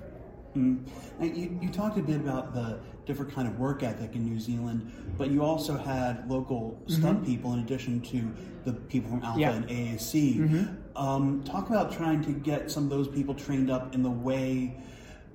Mm. 0.56 0.86
Now, 1.18 1.26
you, 1.26 1.58
you 1.62 1.68
talked 1.70 1.98
a 1.98 2.02
bit 2.02 2.16
about 2.16 2.52
the 2.54 2.78
different 3.06 3.34
kind 3.34 3.48
of 3.48 3.58
work 3.58 3.82
ethic 3.82 4.14
in 4.14 4.24
New 4.24 4.38
Zealand, 4.38 4.90
but 5.18 5.30
you 5.30 5.42
also 5.42 5.76
had 5.76 6.30
local 6.30 6.80
stunt 6.86 7.24
people 7.24 7.52
in 7.54 7.60
addition 7.60 8.00
to 8.02 8.30
the 8.64 8.72
people 8.72 9.10
from 9.10 9.22
Alpha 9.24 9.40
Mm-hmm. 9.40 9.68
Yeah. 9.68 9.86
and 9.86 9.98
AAC. 9.98 10.76
Um, 10.94 11.42
talk 11.44 11.68
about 11.70 11.90
trying 11.92 12.22
to 12.24 12.32
get 12.32 12.70
some 12.70 12.84
of 12.84 12.90
those 12.90 13.08
people 13.08 13.34
trained 13.34 13.70
up 13.70 13.94
in 13.94 14.02
the 14.02 14.10
way 14.10 14.76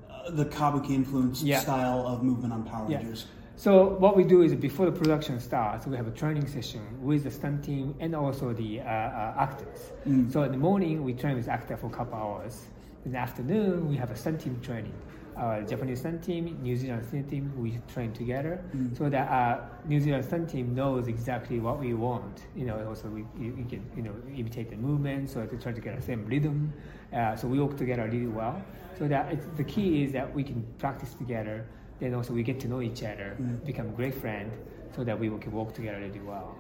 uh, 0.10 0.30
the 0.32 0.46
Kabuki 0.46 0.92
influenced 0.92 1.44
Yeah. 1.44 1.60
style 1.60 2.06
of 2.06 2.22
movement 2.24 2.54
on 2.54 2.64
Power 2.64 2.86
Yeah. 2.90 2.98
Rangers. 2.98 3.26
So 3.56 3.96
what 3.96 4.16
we 4.16 4.24
do 4.24 4.44
is 4.44 4.54
before 4.54 4.86
the 4.86 4.92
production 4.92 5.40
starts, 5.40 5.88
we 5.88 5.98
have 5.98 6.08
a 6.08 6.12
training 6.12 6.48
session 6.48 6.82
with 7.02 7.24
the 7.24 7.32
stunt 7.32 7.64
team 7.66 7.96
and 8.00 8.16
also 8.16 8.54
the 8.54 8.82
uh, 8.82 8.84
uh, 8.84 9.34
actors. 9.40 9.92
So 10.32 10.44
in 10.44 10.52
the 10.52 10.58
morning 10.60 11.04
we 11.04 11.14
train 11.14 11.36
with 11.36 11.48
actor 11.50 11.76
for 11.76 11.88
a 11.88 11.90
couple 11.90 12.14
hours. 12.20 12.68
In 13.08 13.14
the 13.14 13.20
afternoon 13.20 13.88
we 13.88 13.96
have 13.96 14.12
a 14.12 14.18
stunt 14.18 14.42
team 14.42 14.60
training. 14.62 14.92
Our 15.38 15.62
Japanese 15.62 16.00
stunt 16.00 16.22
team, 16.22 16.60
New 16.62 16.76
Zealand 16.76 17.06
stunt 17.08 17.30
team, 17.30 17.54
we 17.56 17.80
train 17.94 18.12
together 18.12 18.62
so 18.98 19.08
that 19.08 19.30
uh, 19.32 19.62
New 19.86 20.02
Zealand 20.02 20.26
stunt 20.26 20.50
team 20.50 20.76
knows 20.76 21.08
exactly 21.08 21.62
what 21.62 21.80
we 21.80 21.94
want. 21.94 22.42
You 22.54 22.66
know, 22.66 22.86
also 22.86 23.08
we, 23.08 23.22
can 23.70 23.90
you 23.96 24.04
know 24.04 24.14
imitate 24.36 24.70
the 24.72 24.76
movement 24.76 25.30
so 25.30 25.46
to 25.46 25.56
try 25.56 25.72
to 25.72 25.80
get 25.80 25.96
the 25.96 26.02
same 26.02 26.26
rhythm. 26.26 26.74
Uh, 27.14 27.34
so 27.38 27.48
we 27.48 27.62
work 27.62 27.78
together 27.78 28.04
really 28.12 28.28
well. 28.28 28.62
So 29.00 29.08
that 29.08 29.32
it's, 29.32 29.46
the 29.56 29.64
key 29.64 30.04
is 30.04 30.12
that 30.12 30.36
we 30.36 30.44
can 30.44 30.62
practice 30.78 31.14
together 31.14 31.66
then 32.00 32.14
also 32.14 32.34
we 32.34 32.44
get 32.44 32.60
to 32.60 32.68
know 32.68 32.82
each 32.82 33.02
other, 33.04 33.36
become 33.66 33.92
great 33.96 34.14
friends, 34.14 34.54
so 34.96 35.04
that 35.04 35.20
we 35.20 35.30
can 35.40 35.52
work 35.52 35.74
together 35.74 36.00
really 36.00 36.20
well. 36.20 36.56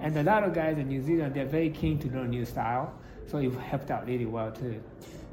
And 0.00 0.16
a 0.16 0.22
lot 0.22 0.44
of 0.44 0.54
guys 0.54 0.78
in 0.78 0.88
New 0.88 1.02
Zealand, 1.02 1.34
they're 1.34 1.44
very 1.44 1.70
keen 1.70 1.98
to 1.98 2.08
learn 2.08 2.30
new 2.30 2.46
style, 2.46 2.94
so 3.26 3.36
it 3.38 3.52
helped 3.54 3.90
out 3.90 4.06
really 4.06 4.26
well 4.26 4.50
too. 4.50 4.80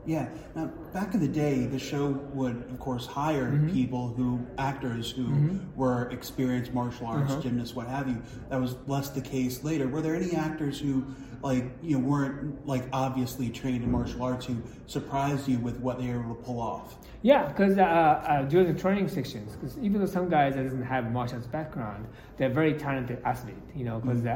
Yeah. 0.07 0.29
Now, 0.55 0.67
back 0.93 1.13
in 1.13 1.19
the 1.19 1.27
day, 1.27 1.65
the 1.67 1.77
show 1.77 2.07
would, 2.33 2.55
of 2.71 2.79
course, 2.79 3.05
hire 3.05 3.51
Mm-hmm. 3.51 3.73
people 3.73 4.07
who, 4.17 4.39
actors 4.57 5.11
who 5.11 5.59
were 5.75 6.09
experienced 6.09 6.73
martial 6.73 7.05
arts, 7.07 7.33
Uh-huh. 7.33 7.41
gymnasts, 7.41 7.75
what 7.75 7.87
have 7.87 8.07
you. 8.07 8.19
That 8.49 8.59
was 8.61 8.75
less 8.87 9.09
the 9.09 9.21
case 9.21 9.63
later. 9.63 9.87
Were 9.87 10.01
there 10.01 10.15
any 10.15 10.31
actors 10.33 10.79
who, 10.79 11.05
like, 11.43 11.65
you 11.83 11.97
know, 11.99 12.07
weren't 12.07 12.65
like 12.65 12.85
obviously 12.93 13.49
trained 13.49 13.83
in 13.83 13.91
martial 13.91 14.23
arts 14.23 14.45
who 14.45 14.55
surprised 14.87 15.47
you 15.47 15.59
with 15.59 15.77
what 15.81 15.99
they 15.99 16.07
were 16.07 16.21
able 16.23 16.35
to 16.35 16.41
pull 16.41 16.59
off? 16.61 16.95
Yeah, 17.21 17.47
because 17.47 17.77
uh, 17.77 17.81
uh, 17.83 18.41
during 18.43 18.73
the 18.73 18.79
training 18.79 19.07
sections, 19.09 19.55
because 19.55 19.77
even 19.79 19.99
though 19.99 20.05
some 20.07 20.29
guys 20.29 20.55
that 20.55 20.63
doesn't 20.63 20.83
have 20.83 21.11
martial 21.11 21.35
arts 21.37 21.47
background, 21.47 22.07
they're 22.37 22.49
very 22.61 22.73
talented 22.75 23.19
athlete, 23.25 23.55
you 23.75 23.83
know, 23.85 23.99
because 23.99 24.25
uh, 24.25 24.29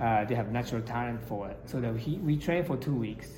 uh, 0.00 0.24
they 0.26 0.34
have 0.34 0.50
natural 0.50 0.82
talent 0.82 1.20
for 1.22 1.48
it. 1.48 1.58
So 1.64 1.80
that 1.80 1.94
we, 1.94 2.18
we 2.22 2.36
train 2.36 2.64
for 2.64 2.76
two 2.76 2.94
weeks, 2.94 3.28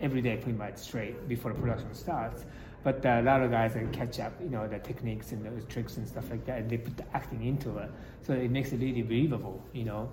every 0.00 0.22
day 0.22 0.36
pretty 0.36 0.58
much 0.58 0.76
straight 0.76 1.28
before 1.28 1.52
the 1.52 1.60
production 1.60 1.94
starts. 1.94 2.44
But 2.82 3.04
a 3.04 3.20
lot 3.22 3.42
of 3.42 3.50
guys 3.50 3.72
can 3.72 3.90
catch 3.90 4.20
up, 4.20 4.32
you 4.40 4.48
know, 4.48 4.68
the 4.68 4.78
techniques 4.78 5.32
and 5.32 5.44
those 5.44 5.64
tricks 5.64 5.96
and 5.96 6.06
stuff 6.06 6.30
like 6.30 6.44
that, 6.46 6.58
and 6.58 6.70
they 6.70 6.78
put 6.78 6.96
the 6.96 7.04
acting 7.14 7.44
into 7.44 7.78
it, 7.78 7.90
so 8.22 8.32
it 8.32 8.50
makes 8.50 8.70
it 8.72 8.76
really 8.80 9.02
believable, 9.02 9.60
you 9.72 9.84
know. 9.84 10.08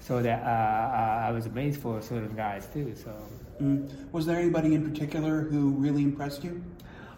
So 0.00 0.22
that 0.22 0.42
uh, 0.42 0.46
uh, 0.46 1.26
I 1.28 1.30
was 1.32 1.46
amazed 1.46 1.80
for 1.80 2.00
certain 2.02 2.34
guys 2.36 2.66
too. 2.66 2.94
So. 2.94 3.14
Mm. 3.60 4.12
Was 4.12 4.26
there 4.26 4.38
anybody 4.38 4.74
in 4.74 4.88
particular 4.88 5.40
who 5.40 5.70
really 5.70 6.02
impressed 6.02 6.44
you? 6.44 6.62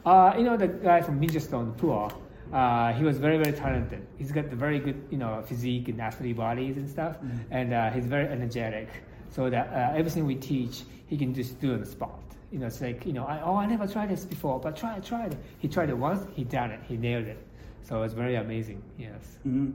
Uh, 0.07 0.33
you 0.39 0.45
know 0.45 0.57
the 0.57 0.69
guy 0.69 1.03
from 1.03 1.21
Ninja 1.21 1.41
Storm, 1.41 1.75
Pua. 1.75 2.13
Uh, 2.53 2.93
he 2.95 3.05
was 3.05 3.19
very 3.19 3.37
very 3.37 3.53
talented. 3.53 4.07
He's 4.17 4.33
got 4.33 4.49
the 4.49 4.57
very 4.57 4.79
good 4.79 5.07
you 5.11 5.19
know 5.19 5.43
physique 5.47 5.89
and 5.89 6.01
athlete 6.01 6.37
bodies 6.37 6.77
and 6.77 6.89
stuff, 6.89 7.17
and 7.51 7.75
uh, 7.75 7.91
he's 7.91 8.07
very 8.07 8.27
energetic. 8.29 8.89
So 9.31 9.49
that 9.51 9.69
uh, 9.69 9.97
everything 9.97 10.27
we 10.27 10.35
teach, 10.35 10.83
he 11.07 11.17
can 11.17 11.33
just 11.35 11.61
do 11.61 11.73
on 11.75 11.81
the 11.81 11.87
spot. 11.87 12.21
You 12.51 12.59
know, 12.59 12.67
it's 12.67 12.81
like 12.81 13.07
you 13.07 13.13
know, 13.13 13.25
I, 13.25 13.41
oh 13.45 13.57
I 13.57 13.67
never 13.67 13.87
tried 13.87 14.11
this 14.11 14.25
before, 14.25 14.59
but 14.59 14.77
try 14.77 14.97
it, 14.97 15.05
try 15.05 15.27
it. 15.27 15.37
He 15.59 15.69
tried 15.69 15.89
it 15.91 15.97
once, 15.97 16.27
he 16.35 16.43
done 16.45 16.71
it, 16.73 16.81
he 16.89 16.97
nailed 16.97 17.27
it. 17.27 17.39
So 17.83 18.03
it's 18.03 18.15
very 18.15 18.37
amazing. 18.37 18.83
Yes. 18.99 19.23
hmm 19.45 19.71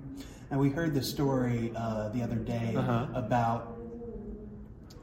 And 0.51 0.59
we 0.59 0.69
heard 0.69 0.93
the 0.93 1.01
story 1.01 1.71
uh, 1.75 2.09
the 2.09 2.21
other 2.21 2.35
day 2.35 2.75
Uh-huh. 2.75 3.07
about 3.13 3.77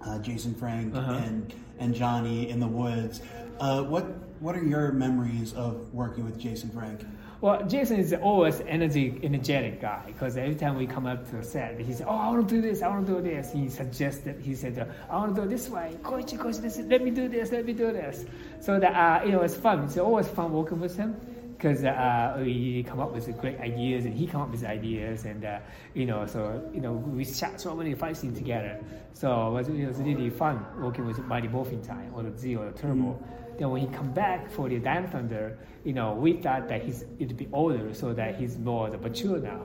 uh, 0.04 0.18
Jason 0.18 0.54
Frank 0.54 0.94
Uh-huh. 0.94 1.12
and 1.24 1.54
and 1.78 1.94
Johnny 1.94 2.50
in 2.50 2.60
the 2.60 2.68
woods. 2.68 3.22
Uh, 3.58 3.82
what 3.84 4.04
what 4.40 4.54
are 4.56 4.62
your 4.64 4.92
memories 4.92 5.52
of 5.54 5.92
working 5.94 6.24
with 6.24 6.38
Jason 6.38 6.68
Frank? 6.70 7.00
Well, 7.42 7.60
Jason 7.66 7.98
is 7.98 8.12
always 8.12 8.60
energy, 8.68 9.18
energetic 9.24 9.80
guy 9.80 10.00
because 10.06 10.36
every 10.36 10.54
time 10.54 10.76
we 10.76 10.86
come 10.86 11.06
up 11.06 11.28
to 11.30 11.38
the 11.38 11.42
set, 11.42 11.80
he 11.80 11.92
said, 11.92 12.06
"Oh, 12.08 12.14
I 12.14 12.28
want 12.28 12.48
to 12.48 12.54
do 12.54 12.62
this. 12.62 12.82
I 12.82 12.88
want 12.88 13.04
to 13.08 13.14
do 13.14 13.20
this." 13.20 13.50
He 13.50 13.68
suggested. 13.68 14.40
He 14.40 14.54
said, 14.54 14.88
"I 15.10 15.16
want 15.16 15.34
to 15.34 15.42
do 15.42 15.48
this 15.48 15.68
way, 15.68 15.98
Koichi, 16.04 16.38
Koichi, 16.38 16.62
this, 16.62 16.78
let 16.78 17.02
me 17.02 17.10
do 17.10 17.26
this. 17.26 17.50
Let 17.50 17.66
me 17.66 17.72
do 17.72 17.90
this." 17.92 18.24
So 18.60 18.78
that 18.78 18.94
uh, 18.94 19.26
you 19.26 19.32
know, 19.32 19.40
it's 19.40 19.56
fun. 19.56 19.82
It's 19.86 19.98
always 19.98 20.28
fun 20.28 20.52
working 20.52 20.78
with 20.78 20.96
him 20.96 21.16
because 21.62 21.84
uh, 21.84 22.36
we 22.40 22.82
come 22.82 22.98
up 22.98 23.12
with 23.12 23.38
great 23.40 23.60
ideas 23.60 24.04
and 24.04 24.12
he 24.12 24.26
come 24.26 24.40
up 24.40 24.50
with 24.50 24.64
ideas 24.64 25.24
and 25.24 25.44
uh, 25.44 25.60
you 25.94 26.04
know, 26.04 26.26
so 26.26 26.60
you 26.74 26.80
know, 26.80 26.92
we 26.92 27.24
shot 27.24 27.60
so 27.60 27.72
many 27.76 27.94
fight 27.94 28.16
scenes 28.16 28.36
together. 28.36 28.80
So 29.12 29.48
it 29.48 29.52
was, 29.52 29.68
it 29.68 29.86
was 29.86 29.98
really 29.98 30.28
fun 30.28 30.66
working 30.80 31.06
with 31.06 31.20
Mighty 31.20 31.46
Morphin 31.46 31.80
Time 31.80 32.12
or 32.16 32.24
the 32.24 32.36
Z 32.36 32.56
or 32.56 32.64
the 32.64 32.72
Turbo. 32.72 33.22
Then 33.58 33.70
when 33.70 33.80
he 33.80 33.86
come 33.86 34.12
back 34.12 34.50
for 34.50 34.68
the 34.68 34.80
Dino 34.80 35.06
Thunder, 35.06 35.56
you 35.84 35.92
know, 35.92 36.14
we 36.14 36.32
thought 36.32 36.68
that 36.68 36.82
he's 36.82 37.04
it'd 37.20 37.36
be 37.36 37.48
older, 37.52 37.94
so 37.94 38.12
that 38.12 38.34
he's 38.34 38.58
more 38.58 38.90
the 38.90 38.98
mature 38.98 39.38
now. 39.38 39.62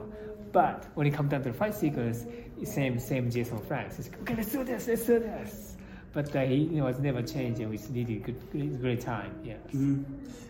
But 0.52 0.86
when 0.94 1.04
he 1.04 1.10
comes 1.10 1.30
down 1.30 1.42
to 1.42 1.50
the 1.50 1.58
fight 1.58 1.74
sequence, 1.74 2.26
same 2.62 3.00
same 3.00 3.28
Jason 3.28 3.58
Franks. 3.58 3.96
He's 3.96 4.10
okay, 4.22 4.36
let's 4.36 4.52
do 4.52 4.62
this, 4.62 4.86
let's 4.86 5.04
do 5.04 5.18
this. 5.18 5.77
But 6.12 6.34
uh, 6.34 6.40
he, 6.40 6.54
you 6.56 6.78
know, 6.78 6.86
it's 6.86 6.98
never 6.98 7.22
changed, 7.22 7.60
and 7.60 7.70
we 7.70 7.78
really 7.92 8.16
good, 8.16 8.50
good 8.50 8.80
great 8.80 9.00
time. 9.00 9.32
Yes. 9.44 9.58
Mhm. 9.72 10.04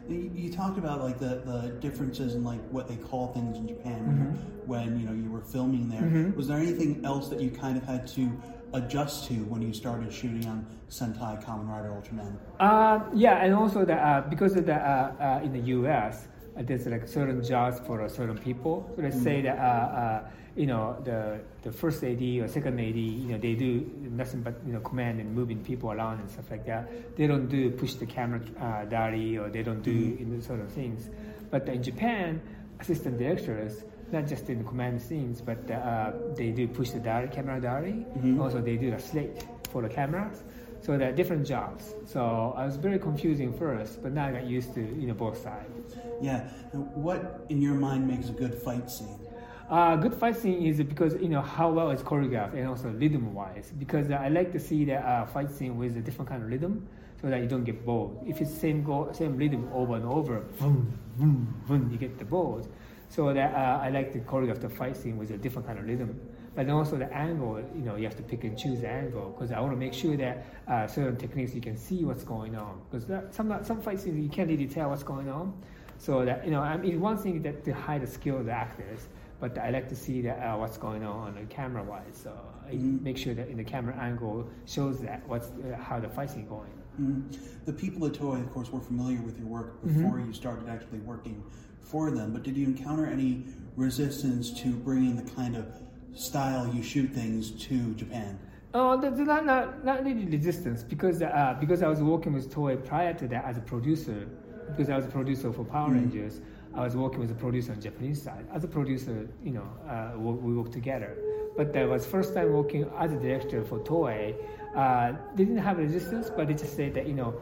You, 0.08 0.30
you 0.34 0.52
talked 0.52 0.78
about 0.78 1.02
like 1.02 1.18
the, 1.18 1.42
the 1.44 1.76
differences 1.80 2.34
in 2.34 2.42
like 2.42 2.60
what 2.70 2.88
they 2.88 2.96
call 2.96 3.28
things 3.34 3.56
in 3.58 3.68
Japan 3.68 3.98
Mm-hmm. 3.98 4.68
when 4.72 4.98
you 4.98 5.04
know 5.06 5.12
you 5.12 5.30
were 5.30 5.42
filming 5.42 5.88
there. 5.90 6.32
Was 6.36 6.48
there 6.48 6.58
anything 6.58 7.04
else 7.04 7.28
that 7.28 7.40
you 7.40 7.50
kind 7.50 7.76
of 7.76 7.84
had 7.84 8.06
to 8.08 8.30
adjust 8.72 9.26
to 9.28 9.34
when 9.50 9.60
you 9.60 9.72
started 9.74 10.12
shooting 10.12 10.46
on 10.46 10.64
Sentai 10.88 11.42
Kamen 11.44 11.68
Rider 11.68 11.90
Ultraman? 11.90 12.36
Uh, 12.60 13.00
yeah, 13.14 13.44
and 13.44 13.52
also 13.54 13.84
that 13.84 13.98
uh, 13.98 14.20
because 14.28 14.56
of 14.56 14.64
the 14.66 14.74
uh, 14.74 15.12
uh, 15.40 15.44
in 15.44 15.52
the 15.52 15.60
U.S. 15.76 16.28
Uh, 16.56 16.62
there's 16.62 16.86
like 16.86 17.06
certain 17.06 17.42
jobs 17.44 17.78
for 17.86 18.00
uh, 18.00 18.08
certain 18.08 18.38
people. 18.38 18.90
So 18.96 19.02
let's 19.02 19.20
say 19.20 19.42
that 19.42 19.58
uh, 19.58 19.62
uh, 19.62 20.30
you 20.58 20.66
know 20.66 20.96
the 21.04 21.40
the 21.62 21.70
first 21.70 22.02
AD 22.02 22.20
or 22.20 22.48
second 22.48 22.80
AD, 22.80 22.96
you 22.96 23.28
know 23.30 23.38
they 23.38 23.54
do 23.54 23.88
nothing 24.10 24.42
but 24.42 24.54
you 24.66 24.72
know 24.72 24.80
command 24.80 25.20
and 25.20 25.32
moving 25.32 25.62
people 25.62 25.92
around 25.92 26.18
and 26.18 26.28
stuff 26.28 26.50
like 26.50 26.66
that. 26.66 27.16
They 27.16 27.28
don't 27.28 27.46
do 27.48 27.70
push 27.70 27.94
the 27.94 28.06
camera 28.06 28.40
uh, 28.60 29.40
or 29.40 29.48
they 29.50 29.62
don't 29.62 29.82
do 29.82 29.92
you 29.92 30.26
know, 30.26 30.40
sort 30.40 30.60
of 30.60 30.72
things. 30.72 31.08
But 31.50 31.68
in 31.68 31.82
Japan, 31.82 32.42
assistant 32.80 33.18
directors. 33.18 33.84
Not 34.10 34.26
just 34.26 34.48
in 34.48 34.56
the 34.56 34.64
command 34.64 35.02
scenes, 35.02 35.42
but 35.42 35.70
uh, 35.70 36.12
they 36.34 36.50
do 36.50 36.66
push 36.66 36.92
the 36.92 36.98
diary, 36.98 37.28
camera 37.28 37.60
diary. 37.60 38.06
Also, 38.40 38.58
they 38.58 38.78
do 38.78 38.90
the 38.90 38.98
slate 38.98 39.44
for 39.70 39.82
the 39.82 39.88
cameras. 39.90 40.44
So 40.80 40.96
they're 40.96 41.12
different 41.12 41.46
jobs. 41.46 41.92
So 42.06 42.54
I 42.56 42.64
was 42.64 42.76
very 42.76 42.98
confusing 42.98 43.52
first, 43.52 44.02
but 44.02 44.12
now 44.12 44.28
I 44.28 44.32
got 44.32 44.46
used 44.46 44.72
to 44.76 44.80
you 44.80 45.08
know 45.08 45.12
both 45.12 45.36
sides. 45.42 45.94
Yeah. 46.22 46.48
What 46.72 47.44
in 47.50 47.60
your 47.60 47.74
mind 47.74 48.08
makes 48.08 48.30
a 48.30 48.32
good 48.32 48.54
fight 48.54 48.90
scene? 48.90 49.27
Uh, 49.68 49.96
good 49.96 50.14
fight 50.14 50.34
scene 50.34 50.62
is 50.62 50.78
because 50.78 51.12
you 51.20 51.28
know 51.28 51.42
how 51.42 51.70
well 51.70 51.90
it's 51.90 52.02
choreographed 52.02 52.54
and 52.54 52.66
also 52.66 52.88
rhythm 52.88 53.34
wise. 53.34 53.70
Because 53.78 54.10
I 54.10 54.28
like 54.28 54.50
to 54.52 54.58
see 54.58 54.86
the 54.86 54.96
uh, 54.96 55.26
fight 55.26 55.50
scene 55.50 55.76
with 55.76 55.96
a 55.98 56.00
different 56.00 56.30
kind 56.30 56.42
of 56.42 56.48
rhythm, 56.48 56.88
so 57.20 57.28
that 57.28 57.40
you 57.40 57.46
don't 57.46 57.64
get 57.64 57.84
bored. 57.84 58.16
If 58.26 58.40
it's 58.40 58.50
same 58.50 58.82
go 58.82 59.10
same 59.12 59.36
rhythm 59.36 59.68
over 59.74 59.96
and 59.96 60.06
over, 60.06 60.40
boom, 60.58 60.98
boom, 61.18 61.62
boom, 61.66 61.90
you 61.92 61.98
get 61.98 62.18
the 62.18 62.24
bored. 62.24 62.66
So 63.10 63.34
that 63.34 63.54
uh, 63.54 63.80
I 63.82 63.90
like 63.90 64.10
to 64.14 64.20
choreograph 64.20 64.60
the 64.60 64.70
fight 64.70 64.96
scene 64.96 65.18
with 65.18 65.30
a 65.32 65.36
different 65.36 65.66
kind 65.66 65.78
of 65.78 65.84
rhythm. 65.84 66.18
But 66.54 66.66
then 66.66 66.74
also 66.74 66.96
the 66.96 67.12
angle, 67.12 67.62
you 67.76 67.82
know, 67.82 67.96
you 67.96 68.04
have 68.04 68.16
to 68.16 68.22
pick 68.22 68.44
and 68.44 68.58
choose 68.58 68.80
the 68.80 68.88
angle 68.88 69.30
because 69.30 69.52
I 69.52 69.60
want 69.60 69.72
to 69.72 69.76
make 69.76 69.92
sure 69.92 70.16
that 70.16 70.46
uh, 70.66 70.86
certain 70.86 71.16
techniques 71.16 71.54
you 71.54 71.60
can 71.60 71.76
see 71.76 72.04
what's 72.04 72.24
going 72.24 72.56
on. 72.56 72.80
Because 72.90 73.06
some 73.34 73.52
some 73.62 73.82
fight 73.82 74.00
scenes 74.00 74.18
you 74.18 74.30
can't 74.30 74.48
really 74.48 74.66
tell 74.66 74.88
what's 74.88 75.02
going 75.02 75.28
on. 75.28 75.52
So 75.98 76.24
that 76.24 76.46
you 76.46 76.52
know, 76.52 76.62
I 76.62 76.78
mean, 76.78 77.00
one 77.00 77.18
thing 77.18 77.42
that 77.42 77.64
to 77.66 77.74
hide 77.74 78.00
the 78.00 78.06
skill 78.06 78.38
of 78.38 78.46
the 78.46 78.52
actors, 78.52 79.08
but 79.40 79.56
I 79.58 79.70
like 79.70 79.88
to 79.88 79.96
see 79.96 80.20
that 80.22 80.38
uh, 80.40 80.56
what's 80.56 80.76
going 80.76 81.04
on 81.04 81.28
on 81.28 81.34
the 81.34 81.42
camera 81.44 81.82
wise. 81.82 82.18
So 82.22 82.32
I 82.68 82.74
make 82.74 83.16
sure 83.16 83.34
that 83.34 83.48
in 83.48 83.56
the 83.56 83.64
camera 83.64 83.94
angle 83.96 84.48
shows 84.66 85.00
that 85.00 85.26
what's 85.28 85.48
uh, 85.48 85.76
how 85.80 86.00
the 86.00 86.08
fight 86.08 86.30
scene 86.30 86.46
going. 86.48 86.72
Mhm. 87.00 87.38
The 87.64 87.72
people 87.72 88.04
at 88.06 88.12
Toei, 88.14 88.40
of 88.42 88.50
course, 88.52 88.72
were 88.72 88.80
familiar 88.80 89.20
with 89.22 89.38
your 89.38 89.46
work 89.48 89.80
Mm-hmm. 89.82 90.02
before 90.02 90.18
you 90.18 90.32
started 90.32 90.68
actually 90.68 90.98
working 91.00 91.42
for 91.80 92.10
them. 92.10 92.32
But 92.32 92.42
did 92.42 92.56
you 92.56 92.66
encounter 92.66 93.06
any 93.06 93.44
resistance 93.76 94.50
to 94.62 94.68
bringing 94.72 95.14
the 95.16 95.30
kind 95.30 95.56
of 95.56 95.66
style 96.14 96.66
you 96.74 96.82
shoot 96.82 97.10
things 97.12 97.52
to 97.66 97.94
Japan? 97.94 98.38
Oh, 98.74 99.00
there's 99.00 99.18
not, 99.20 99.46
not, 99.46 99.84
not 99.84 100.04
really 100.04 100.26
resistance 100.26 100.82
because 100.82 101.22
uh, 101.22 101.56
because 101.60 101.82
I 101.82 101.88
was 101.88 102.02
working 102.02 102.32
with 102.32 102.52
Toei 102.52 102.76
prior 102.84 103.14
to 103.14 103.28
that 103.28 103.44
as 103.44 103.56
a 103.56 103.60
producer. 103.62 104.28
Because 104.70 104.90
I 104.90 104.96
was 104.96 105.06
a 105.06 105.08
producer 105.08 105.50
for 105.50 105.64
Power 105.64 105.92
Rangers, 105.92 106.42
I 106.78 106.84
was 106.84 106.94
working 106.94 107.18
with 107.18 107.32
a 107.32 107.34
producer 107.34 107.72
on 107.72 107.80
Japanese 107.80 108.22
side. 108.22 108.46
As 108.52 108.62
a 108.62 108.68
producer, 108.68 109.28
you 109.42 109.50
know, 109.50 109.68
uh, 109.88 110.12
we, 110.16 110.32
we 110.32 110.54
worked 110.56 110.72
together. 110.72 111.16
But 111.56 111.72
that 111.72 111.88
was 111.88 112.06
first 112.06 112.34
time 112.34 112.52
working 112.52 112.88
as 112.96 113.12
a 113.12 113.16
director 113.16 113.64
for 113.64 113.80
Toei. 113.80 114.36
Uh, 114.76 115.14
they 115.34 115.44
didn't 115.44 115.58
have 115.58 115.78
resistance, 115.78 116.30
but 116.30 116.46
they 116.46 116.54
just 116.54 116.76
said 116.76 116.94
that 116.94 117.08
you 117.08 117.14
know, 117.14 117.34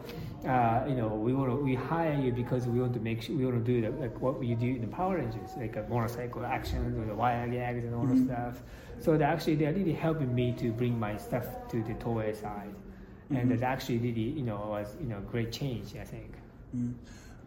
uh, 0.47 0.85
you 0.87 0.95
know, 0.95 1.09
we 1.09 1.35
want 1.35 1.51
to 1.51 1.55
we 1.55 1.75
hire 1.75 2.19
you 2.19 2.31
because 2.31 2.65
we 2.65 2.79
want 2.79 2.95
to 2.95 2.99
make 2.99 3.21
sure 3.21 3.35
we 3.35 3.45
want 3.45 3.63
to 3.63 3.71
do 3.73 3.79
the, 3.79 3.91
like 4.01 4.19
what 4.19 4.43
you 4.43 4.55
do 4.55 4.65
in 4.65 4.81
the 4.81 4.87
Power 4.87 5.17
Rangers, 5.17 5.51
like 5.55 5.75
a 5.75 5.85
motorcycle 5.87 6.43
actions 6.43 6.97
or 6.97 7.05
the 7.05 7.13
wire 7.13 7.47
gags 7.47 7.83
and 7.83 7.93
all 7.93 8.07
the 8.07 8.17
stuff. 8.17 8.63
So 8.99 9.17
they 9.17 9.23
actually 9.23 9.53
they're 9.53 9.73
really 9.73 9.93
helping 9.93 10.33
me 10.33 10.51
to 10.53 10.71
bring 10.71 10.99
my 10.99 11.15
stuff 11.15 11.45
to 11.69 11.83
the 11.83 11.93
Toei 11.93 12.35
side, 12.35 12.73
and 13.29 13.51
that 13.51 13.61
actually 13.61 13.99
really 13.99 14.29
you 14.39 14.41
know 14.41 14.57
was 14.69 14.95
you 14.99 15.05
know 15.07 15.19
great 15.29 15.51
change 15.51 15.95
I 15.95 16.05
think. 16.05 16.33
Mm. 16.75 16.95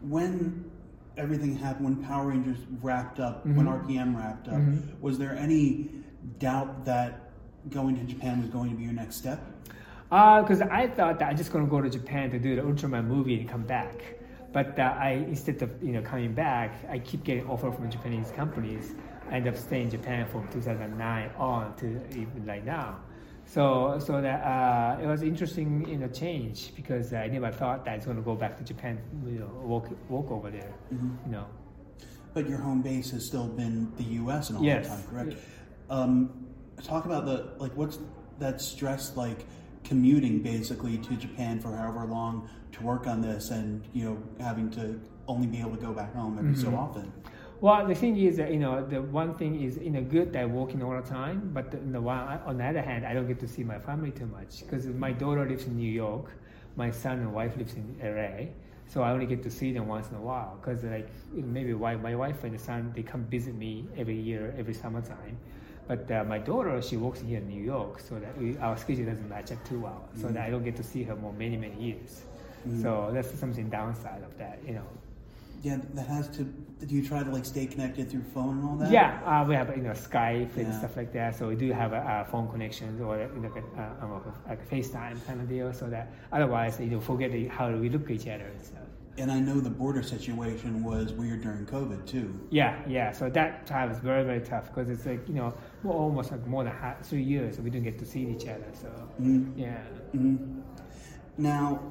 When 0.02 0.70
everything 1.16 1.56
happened, 1.56 1.84
when 1.86 1.96
Power 2.04 2.28
Rangers 2.28 2.58
wrapped 2.82 3.20
up, 3.20 3.44
when 3.46 3.66
Mm-hmm. 3.66 3.92
RPM 3.92 4.16
wrapped 4.16 4.48
up, 4.48 4.60
was 5.00 5.18
there 5.18 5.34
any 5.36 5.90
doubt 6.38 6.84
that 6.84 7.30
going 7.70 7.96
to 7.96 8.04
Japan 8.04 8.40
was 8.40 8.50
going 8.50 8.70
to 8.70 8.76
be 8.76 8.84
your 8.84 8.92
next 8.92 9.16
step? 9.16 9.40
Because 10.08 10.60
I 10.60 10.88
thought 10.88 11.18
that 11.20 11.28
I'm 11.28 11.36
just 11.36 11.52
going 11.52 11.64
to 11.64 11.70
go 11.70 11.80
to 11.80 11.88
Japan 11.88 12.30
to 12.30 12.38
do 12.38 12.56
the 12.56 12.62
Ultraman 12.62 13.06
movie 13.06 13.38
and 13.38 13.48
come 13.48 13.62
back. 13.62 14.16
But 14.52 14.76
uh, 14.78 14.96
I 14.98 15.10
instead 15.28 15.62
of 15.62 15.70
you 15.82 15.92
know 15.92 16.02
coming 16.02 16.34
back, 16.34 16.74
I 16.90 16.98
keep 16.98 17.22
getting 17.22 17.46
offer 17.48 17.70
from 17.70 17.88
Japanese 17.90 18.32
companies. 18.32 18.94
I 19.30 19.34
end 19.36 19.46
up 19.46 19.56
staying 19.56 19.84
in 19.84 19.90
Japan 19.90 20.26
from 20.26 20.48
2009 20.48 21.30
on 21.38 21.76
to 21.76 21.86
even 22.10 22.44
like 22.46 22.64
now. 22.64 22.98
So 23.54 23.98
so 23.98 24.20
that 24.22 24.40
uh, 24.46 25.02
it 25.02 25.06
was 25.08 25.22
interesting 25.22 25.88
in 25.88 26.04
a 26.04 26.08
change 26.08 26.72
because 26.76 27.12
I 27.12 27.26
never 27.26 27.50
thought 27.50 27.84
that 27.84 27.90
I 27.92 27.96
was 27.96 28.04
going 28.04 28.16
to 28.16 28.22
go 28.22 28.36
back 28.36 28.56
to 28.58 28.62
Japan, 28.64 29.00
you 29.26 29.40
know, 29.40 29.50
walk 29.64 29.88
walk 30.08 30.30
over 30.30 30.50
there, 30.52 30.72
you 30.92 31.32
know. 31.32 31.46
But 32.32 32.48
your 32.48 32.58
home 32.58 32.80
base 32.80 33.10
has 33.10 33.26
still 33.26 33.48
been 33.48 33.90
the 33.96 34.04
U.S. 34.22 34.50
and 34.50 34.58
all 34.58 34.64
Yes. 34.64 34.84
the 34.86 34.94
time, 34.94 35.04
correct? 35.10 35.34
Um, 35.90 36.46
talk 36.84 37.06
about 37.06 37.26
the 37.26 37.54
like, 37.58 37.72
what's 37.76 37.98
that 38.38 38.60
stress 38.60 39.16
like 39.16 39.44
commuting 39.82 40.38
basically 40.38 40.98
to 40.98 41.16
Japan 41.16 41.58
for 41.58 41.74
however 41.74 42.04
long 42.04 42.48
to 42.70 42.82
work 42.84 43.08
on 43.08 43.20
this, 43.20 43.50
and 43.50 43.82
you 43.92 44.04
know 44.04 44.22
having 44.38 44.70
to 44.78 45.00
only 45.26 45.48
be 45.48 45.58
able 45.58 45.72
to 45.76 45.82
go 45.88 45.92
back 45.92 46.14
home 46.14 46.38
every 46.38 46.52
Mm-hmm. 46.52 46.70
so 46.70 46.76
often. 46.76 47.12
Well, 47.60 47.86
the 47.86 47.94
thing 47.94 48.16
is 48.16 48.38
that 48.38 48.52
you 48.52 48.58
know 48.58 48.86
the 48.86 49.02
one 49.02 49.34
thing 49.34 49.62
is 49.62 49.76
you 49.76 49.90
know 49.90 50.02
good 50.02 50.32
that 50.32 50.48
working 50.48 50.82
all 50.82 50.96
the 50.96 51.06
time, 51.06 51.50
but 51.52 51.70
the, 51.70 51.76
the 51.76 52.00
one, 52.00 52.18
on 52.46 52.56
the 52.56 52.64
other 52.64 52.80
hand, 52.80 53.04
I 53.04 53.12
don't 53.12 53.28
get 53.28 53.38
to 53.40 53.48
see 53.48 53.64
my 53.64 53.78
family 53.78 54.10
too 54.12 54.26
much 54.26 54.60
because 54.60 54.86
my 54.86 55.12
daughter 55.12 55.46
lives 55.46 55.66
in 55.66 55.76
New 55.76 55.90
York, 55.90 56.30
my 56.76 56.90
son 56.90 57.18
and 57.18 57.34
wife 57.34 57.56
lives 57.58 57.74
in 57.74 57.84
LA, 58.02 58.46
so 58.88 59.02
I 59.02 59.10
only 59.10 59.26
get 59.26 59.42
to 59.42 59.50
see 59.50 59.72
them 59.72 59.88
once 59.88 60.08
in 60.08 60.16
a 60.16 60.20
while 60.20 60.58
because 60.58 60.84
like 60.84 61.10
maybe 61.32 61.74
my 61.74 62.14
wife 62.14 62.44
and 62.44 62.54
the 62.54 62.58
son 62.58 62.92
they 62.96 63.02
come 63.02 63.24
visit 63.24 63.54
me 63.54 63.86
every 63.96 64.18
year 64.18 64.54
every 64.58 64.74
summertime. 64.74 65.36
But 65.86 66.10
uh, 66.10 66.24
my 66.24 66.38
daughter, 66.38 66.80
she 66.80 66.96
works 66.96 67.20
here 67.20 67.38
in 67.38 67.48
New 67.48 67.60
York, 67.60 68.00
so 68.00 68.18
that 68.20 68.38
we, 68.38 68.56
our 68.58 68.76
schedule 68.76 69.06
doesn't 69.06 69.28
match 69.28 69.50
up 69.50 69.62
too 69.68 69.80
well. 69.80 70.08
So 70.20 70.28
that 70.28 70.46
I 70.46 70.50
don't 70.50 70.64
get 70.64 70.76
to 70.76 70.84
see 70.84 71.02
her 71.02 71.16
for 71.16 71.32
many, 71.32 71.56
many 71.56 71.74
years. 71.82 72.22
So 72.80 73.10
that's 73.12 73.36
something 73.38 73.68
downside 73.68 74.22
of 74.22 74.38
that, 74.38 74.60
you 74.66 74.74
know. 74.74 74.86
Yeah, 75.62 75.78
that 75.94 76.06
has 76.06 76.28
to. 76.36 76.44
Do 76.44 76.94
you 76.94 77.06
try 77.06 77.22
to 77.22 77.30
like 77.30 77.44
stay 77.44 77.66
connected 77.66 78.10
through 78.10 78.22
phone 78.32 78.58
and 78.58 78.64
all 78.68 78.76
that? 78.76 78.90
Yeah, 78.90 79.20
uh, 79.26 79.44
we 79.46 79.54
have 79.54 79.68
you 79.76 79.82
know 79.82 79.90
Skype 79.90 80.56
and 80.56 80.68
Yeah. 80.68 80.78
stuff 80.78 80.96
like 80.96 81.12
that. 81.12 81.36
So 81.36 81.48
we 81.48 81.54
do 81.54 81.70
have 81.72 81.92
a, 81.92 82.24
a 82.26 82.30
phone 82.30 82.48
connection 82.50 82.98
or 83.02 83.18
you 83.18 83.40
know, 83.42 83.52
uh, 83.76 84.04
um, 84.04 84.22
like 84.48 84.60
a 84.62 84.74
FaceTime 84.74 85.24
kind 85.26 85.40
of 85.40 85.48
deal. 85.48 85.72
So 85.74 85.90
that 85.90 86.12
otherwise 86.32 86.80
you 86.80 86.86
know 86.86 87.00
forget 87.00 87.30
how 87.50 87.70
we 87.70 87.90
look 87.90 88.04
at 88.04 88.10
each 88.12 88.26
other 88.28 88.46
and 88.46 88.62
stuff. 88.64 88.80
And 89.18 89.30
I 89.30 89.38
know 89.38 89.60
the 89.60 89.68
border 89.68 90.02
situation 90.02 90.82
was 90.82 91.12
weird 91.12 91.42
during 91.42 91.66
COVID 91.66 92.06
too. 92.06 92.32
Yeah, 92.50 92.80
yeah. 92.88 93.12
So 93.12 93.28
that 93.28 93.66
time 93.66 93.90
was 93.90 93.98
very, 93.98 94.24
very 94.24 94.40
tough 94.40 94.68
because 94.68 94.88
it's 94.88 95.04
like 95.04 95.28
you 95.28 95.34
know, 95.34 95.52
we're 95.82 95.92
almost 95.92 96.30
like 96.32 96.46
more 96.46 96.64
than 96.64 96.72
half, 96.72 97.04
three 97.04 97.22
years, 97.22 97.56
so 97.56 97.62
we 97.62 97.68
didn't 97.68 97.84
get 97.84 97.98
to 97.98 98.06
see 98.06 98.24
each 98.26 98.46
other. 98.48 98.64
So 98.72 98.88
yeah. 99.56 99.76
Now, 101.36 101.82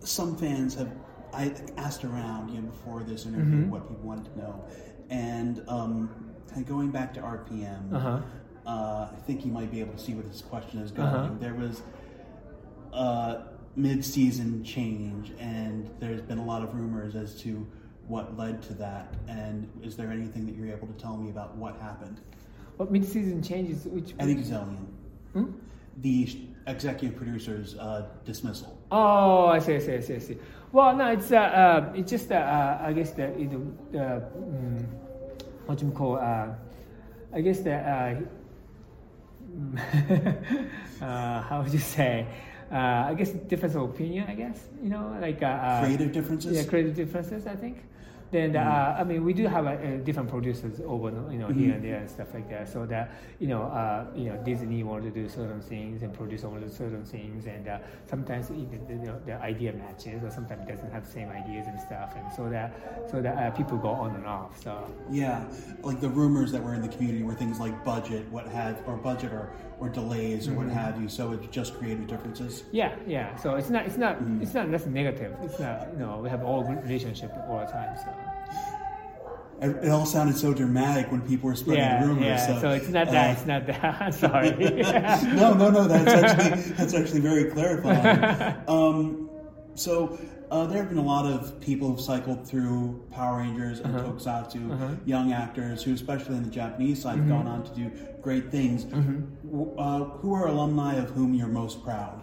some 0.00 0.36
fans 0.36 0.74
have 0.74 0.90
I 1.32 1.54
asked 1.76 2.04
around 2.04 2.50
you 2.50 2.60
know, 2.60 2.68
before 2.68 3.02
this 3.02 3.26
interview 3.26 3.64
what 3.66 3.88
people 3.88 4.04
wanted 4.06 4.26
to 4.32 4.38
know, 4.38 4.64
and 5.10 5.62
um, 5.68 6.10
kind 6.48 6.62
of 6.62 6.68
going 6.68 6.90
back 6.90 7.14
to 7.14 7.20
RPM, 7.20 7.92
Uh-huh. 7.92 8.20
uh, 8.66 9.08
I 9.12 9.20
think 9.26 9.44
you 9.44 9.52
might 9.52 9.70
be 9.70 9.80
able 9.80 9.92
to 9.94 9.98
see 9.98 10.14
where 10.14 10.24
this 10.24 10.42
question 10.42 10.80
is 10.80 10.90
going. 10.90 11.08
Uh-huh. 11.08 11.34
There 11.40 11.54
was 11.54 11.82
a 12.92 13.44
mid-season 13.76 14.62
change, 14.64 15.32
and 15.38 15.90
there's 15.98 16.20
been 16.20 16.38
a 16.38 16.44
lot 16.44 16.62
of 16.62 16.74
rumors 16.74 17.14
as 17.16 17.34
to 17.42 17.66
what 18.08 18.36
led 18.36 18.62
to 18.64 18.74
that. 18.74 19.14
And 19.28 19.68
is 19.82 19.96
there 19.96 20.10
anything 20.10 20.44
that 20.46 20.54
you're 20.54 20.68
able 20.74 20.88
to 20.88 20.94
tell 20.94 21.16
me 21.16 21.30
about 21.30 21.56
what 21.56 21.76
happened? 21.80 22.20
What 22.76 22.90
mid-season 22.90 23.42
changes? 23.42 23.84
Which 23.86 24.14
Eddie 24.18 24.36
Guzelian, 24.36 24.86
Hmm? 25.32 25.52
the 25.98 26.28
executive 26.66 27.16
producer's 27.16 27.76
uh, 27.76 28.06
dismissal. 28.24 28.78
Oh, 28.90 29.46
I 29.46 29.58
see, 29.58 29.76
I 29.76 29.78
see, 29.78 29.94
I 29.94 30.00
see, 30.00 30.14
I 30.14 30.18
see. 30.18 30.38
Well, 30.72 30.96
no, 30.96 31.12
it's 31.12 31.30
uh, 31.30 31.36
uh 31.36 31.92
it's 31.94 32.10
just 32.10 32.32
uh, 32.32 32.36
uh, 32.36 32.78
I 32.82 32.92
guess 32.94 33.10
the 33.12 33.32
you 33.38 33.46
know, 33.46 33.72
the 33.92 34.16
um, 34.16 34.86
what 35.66 35.82
you 35.82 35.90
call 35.90 36.16
uh, 36.16 36.48
I 37.32 37.40
guess 37.42 37.60
the 37.60 37.74
uh, 37.74 38.20
uh, 41.04 41.42
how 41.42 41.62
would 41.62 41.72
you 41.72 41.78
say? 41.78 42.26
Uh, 42.70 43.08
I 43.08 43.14
guess 43.14 43.30
difference 43.30 43.74
of 43.74 43.82
opinion. 43.82 44.26
I 44.28 44.34
guess 44.34 44.58
you 44.82 44.88
know, 44.88 45.14
like 45.20 45.42
uh, 45.42 45.46
uh, 45.46 45.84
Creative 45.84 46.10
differences? 46.10 46.56
Yeah, 46.56 46.64
creative 46.64 46.96
differences. 46.96 47.46
I 47.46 47.54
think. 47.54 47.84
Then 48.32 48.56
uh, 48.56 48.96
I 48.98 49.04
mean, 49.04 49.24
we 49.24 49.34
do 49.34 49.46
have 49.46 49.66
uh, 49.66 49.76
different 49.98 50.30
producers 50.30 50.80
over 50.86 51.10
you 51.30 51.38
know 51.38 51.48
here 51.48 51.74
and 51.74 51.84
there 51.84 51.96
and 51.96 52.08
stuff 52.08 52.32
like 52.32 52.48
that. 52.48 52.66
So 52.66 52.86
that 52.86 53.12
you 53.38 53.46
know, 53.46 53.64
uh, 53.64 54.06
you 54.14 54.30
know, 54.30 54.36
Disney 54.42 54.82
wanted 54.82 55.12
to 55.14 55.20
do 55.22 55.28
certain 55.28 55.60
things 55.60 56.02
and 56.02 56.14
produce 56.14 56.42
wanted 56.42 56.60
to 56.60 56.68
do 56.68 56.74
certain 56.74 57.04
things, 57.04 57.44
and 57.44 57.68
uh, 57.68 57.78
sometimes 58.08 58.48
the, 58.48 58.54
you 58.54 58.96
know, 59.04 59.20
the 59.26 59.34
idea 59.42 59.74
matches, 59.74 60.24
or 60.24 60.30
sometimes 60.30 60.66
doesn't 60.66 60.90
have 60.90 61.04
the 61.04 61.12
same 61.12 61.28
ideas 61.28 61.66
and 61.68 61.78
stuff, 61.78 62.14
and 62.16 62.32
so 62.32 62.48
that 62.48 62.72
so 63.10 63.20
that 63.20 63.36
uh, 63.36 63.50
people 63.50 63.76
go 63.76 63.90
on 63.90 64.14
and 64.14 64.26
off. 64.26 64.62
So 64.62 64.72
Yeah, 65.10 65.44
like 65.82 66.00
the 66.00 66.08
rumors 66.08 66.52
that 66.52 66.62
were 66.64 66.72
in 66.74 66.80
the 66.80 66.88
community 66.88 67.22
were 67.24 67.34
things 67.34 67.60
like 67.60 67.84
budget, 67.84 68.26
what 68.30 68.48
have, 68.48 68.82
or 68.86 68.96
budget, 68.96 69.30
or 69.32 69.52
or 69.78 69.90
delays, 69.90 70.48
or 70.48 70.54
what 70.54 70.68
have 70.68 70.98
you. 70.98 71.08
So 71.08 71.32
it's 71.32 71.48
just 71.48 71.78
creative 71.78 72.06
differences. 72.06 72.64
yeah, 72.72 72.96
yeah. 73.06 73.36
So 73.36 73.56
it's 73.56 73.68
not 73.68 73.84
it's 73.84 73.98
not 73.98 74.16
it's 74.40 74.54
not 74.54 74.70
that's 74.70 74.86
negative. 74.86 75.36
It's 75.42 75.60
not 75.60 75.88
you 75.92 75.98
know 75.98 76.20
we 76.22 76.30
have 76.30 76.42
all 76.42 76.62
good 76.62 76.82
relationship 76.82 77.30
all 77.46 77.58
the 77.58 77.70
time. 77.70 77.94
So. 77.98 78.21
It, 79.62 79.88
all 79.90 80.04
sounded 80.06 80.36
so 80.36 80.52
dramatic 80.52 81.10
when 81.12 81.20
people 81.22 81.48
were 81.48 81.54
spreading 81.56 81.84
Yeah, 81.84 82.04
rumors. 82.04 82.24
yeah. 82.24 82.60
So, 82.60 82.70
it's 82.70 82.88
not 82.88 83.08
uh, 83.08 83.12
that. 83.12 83.36
It's 83.38 83.46
not 83.46 83.66
that. 83.66 84.02
I'm 84.02 84.12
sorry. 84.26 84.50
no, 85.36 85.54
no, 85.54 85.70
no. 85.70 85.86
That's 85.86 86.10
actually 86.12 86.72
that's 86.74 86.94
actually 86.94 87.20
very 87.20 87.44
clarifying. 87.50 88.56
Um, 88.68 89.28
so 89.74 90.18
uh, 90.50 90.66
there 90.66 90.78
have 90.78 90.88
been 90.90 90.98
a 90.98 91.02
lot 91.02 91.24
of 91.26 91.58
people 91.60 91.88
who've 91.88 92.00
cycled 92.00 92.46
through 92.46 93.02
Power 93.10 93.38
Rangers 93.38 93.80
and 93.80 93.94
Uh-huh. 93.96 94.08
Tokusatsu, 94.10 94.98
young 95.06 95.32
actors 95.32 95.82
who, 95.82 95.94
especially 95.94 96.36
in 96.36 96.42
the 96.44 96.50
Japanese 96.50 97.00
side, 97.02 97.18
Mm-hmm. 97.18 97.30
have 97.30 97.44
gone 97.44 97.46
on 97.46 97.62
to 97.64 97.74
do 97.74 97.90
great 98.20 98.50
things. 98.50 98.84
W- 98.84 99.74
Uh, 99.78 100.04
who 100.20 100.34
are 100.34 100.46
alumni 100.48 100.94
of 100.96 101.10
whom 101.10 101.34
you're 101.34 101.48
most 101.48 101.82
proud? 101.84 102.21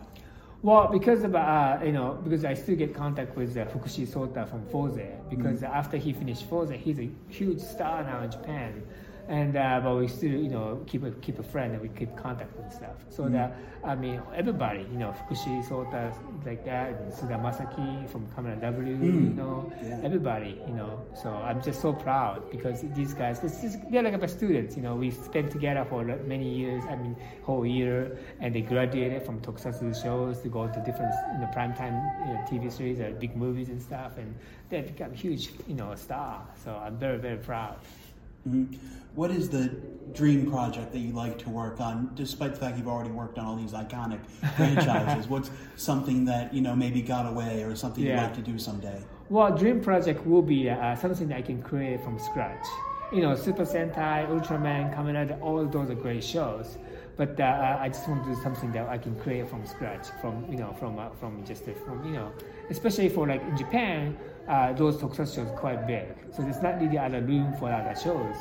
Well, 0.61 0.89
because 0.91 1.23
of 1.23 1.35
uh, 1.35 1.79
you 1.85 1.93
know, 1.93 2.19
because 2.21 2.43
I 2.43 2.53
still 2.53 2.75
get 2.75 2.93
contact 2.93 3.37
with 3.37 3.55
uh, 3.55 3.63
Fukushi 3.65 4.05
Sota 4.05 4.49
from 4.49 4.65
Fourze. 4.65 5.07
Because 5.29 5.63
after 5.63 5.95
he 5.95 6.11
finished 6.11 6.43
Fourze, 6.49 6.71
he's 6.71 6.99
a 6.99 7.09
huge 7.29 7.61
star 7.61 8.03
now 8.03 8.23
in 8.23 8.31
Japan, 8.31 8.83
and 9.29 9.55
uh, 9.55 9.79
but 9.83 9.95
we 9.95 10.07
still 10.07 10.31
you 10.31 10.49
know 10.49 10.83
keep 10.87 11.03
a 11.03 11.11
keep 11.21 11.37
a 11.39 11.43
friend 11.43 11.73
and 11.73 11.81
we 11.81 11.89
keep 11.89 12.15
contact 12.17 12.57
and 12.57 12.73
stuff. 12.73 12.97
So 13.09 13.23
mm-hmm. 13.23 13.33
that 13.33 13.55
I 13.83 13.95
mean 13.95 14.21
everybody, 14.35 14.85
you 14.91 14.97
know, 14.97 15.13
Fukushi 15.13 15.63
Sota 15.69 16.11
like 16.45 16.65
that, 16.65 16.89
and 16.99 17.13
Suda 17.13 17.35
Masaki 17.35 18.09
from 18.09 18.25
Kamen 18.27 18.59
W, 18.61 18.93
you 18.93 19.11
mm. 19.11 19.35
know, 19.35 19.71
Yeah. 19.83 19.99
everybody, 20.03 20.59
you 20.67 20.73
know. 20.73 21.01
So 21.13 21.29
I'm 21.29 21.61
just 21.61 21.79
so 21.81 21.93
proud 21.93 22.49
because 22.49 22.81
these 22.95 23.13
guys, 23.13 23.39
this 23.39 23.63
is, 23.63 23.77
they're 23.91 24.01
like 24.01 24.19
my 24.19 24.27
students, 24.27 24.75
you 24.75 24.81
know. 24.81 24.95
We 24.95 25.11
spent 25.11 25.51
together 25.51 25.85
for 25.85 26.03
many 26.03 26.49
years, 26.49 26.83
I 26.89 26.95
mean, 26.95 27.15
whole 27.43 27.65
year, 27.65 28.17
and 28.39 28.53
they 28.53 28.61
graduated 28.61 29.25
from 29.25 29.41
tokusatsu 29.41 30.01
shows 30.01 30.41
to 30.41 30.49
go 30.49 30.67
to 30.67 30.79
different, 30.81 31.13
you 31.33 31.39
know, 31.39 31.49
primetime 31.55 31.95
you 32.27 32.33
know, 32.33 32.45
TV 32.49 32.71
series 32.71 32.99
or 32.99 33.11
big 33.11 33.35
movies 33.35 33.69
and 33.69 33.81
stuff, 33.81 34.17
and 34.17 34.33
they 34.69 34.81
become 34.81 35.13
huge, 35.13 35.49
you 35.67 35.75
know, 35.75 35.93
star. 35.95 36.47
So 36.63 36.75
I'm 36.75 36.97
very, 36.97 37.17
very 37.17 37.37
proud. 37.37 37.77
Mhm. 38.47 38.77
What 39.15 39.31
is 39.31 39.49
the 39.49 39.71
dream 40.13 40.49
project 40.49 40.91
that 40.91 40.99
you 40.99 41.13
like 41.13 41.37
to 41.39 41.49
work 41.49 41.79
on, 41.81 42.11
despite 42.15 42.53
the 42.53 42.59
fact 42.59 42.77
you've 42.77 42.87
already 42.87 43.11
worked 43.11 43.37
on 43.37 43.45
all 43.45 43.55
these 43.55 43.73
iconic 43.73 44.19
franchises? 44.55 45.27
What's 45.27 45.51
something 45.75 46.25
that 46.25 46.53
you 46.53 46.61
know 46.61 46.75
maybe 46.75 47.01
got 47.01 47.25
away, 47.27 47.63
or 47.63 47.75
something 47.75 48.03
you'd 48.03 48.15
like 48.15 48.33
to 48.35 48.41
do 48.41 48.57
someday? 48.57 49.01
Well, 49.29 49.55
dream 49.55 49.81
project 49.81 50.25
will 50.25 50.41
be 50.41 50.69
uh, 50.69 50.95
something 50.95 51.27
that 51.27 51.37
I 51.37 51.41
can 51.41 51.61
create 51.61 52.03
from 52.03 52.17
scratch. 52.17 52.65
You 53.11 53.21
know, 53.21 53.35
Super 53.35 53.63
Sentai, 53.65 54.27
Ultraman, 54.27 54.95
Kamen 54.95 55.15
Rider, 55.15 55.37
all 55.41 55.65
those 55.65 55.89
are 55.89 55.95
great 55.95 56.23
shows. 56.23 56.77
But 57.17 57.37
uh, 57.39 57.77
I 57.81 57.89
just 57.89 58.07
want 58.07 58.23
to 58.23 58.33
do 58.33 58.41
something 58.41 58.71
that 58.71 58.87
I 58.87 58.97
can 58.97 59.13
create 59.19 59.49
from 59.49 59.65
scratch, 59.65 60.07
from 60.21 60.45
you 60.49 60.57
know, 60.57 60.73
from 60.79 60.97
uh, 60.97 61.09
from 61.19 61.43
just 61.43 61.65
from 61.85 62.05
you 62.05 62.13
know, 62.13 62.31
especially 62.69 63.09
for 63.09 63.27
like 63.27 63.41
in 63.41 63.57
Japan, 63.57 64.17
uh, 64.49 64.73
those 64.73 64.97
tokusatsu 64.97 65.35
shows 65.35 65.59
quite 65.59 65.85
big, 65.87 66.05
so 66.33 66.41
there's 66.41 66.61
not 66.61 66.81
really 66.81 66.97
other 66.97 67.21
room 67.21 67.53
for 67.59 67.71
other 67.71 67.95
shows. 67.99 68.35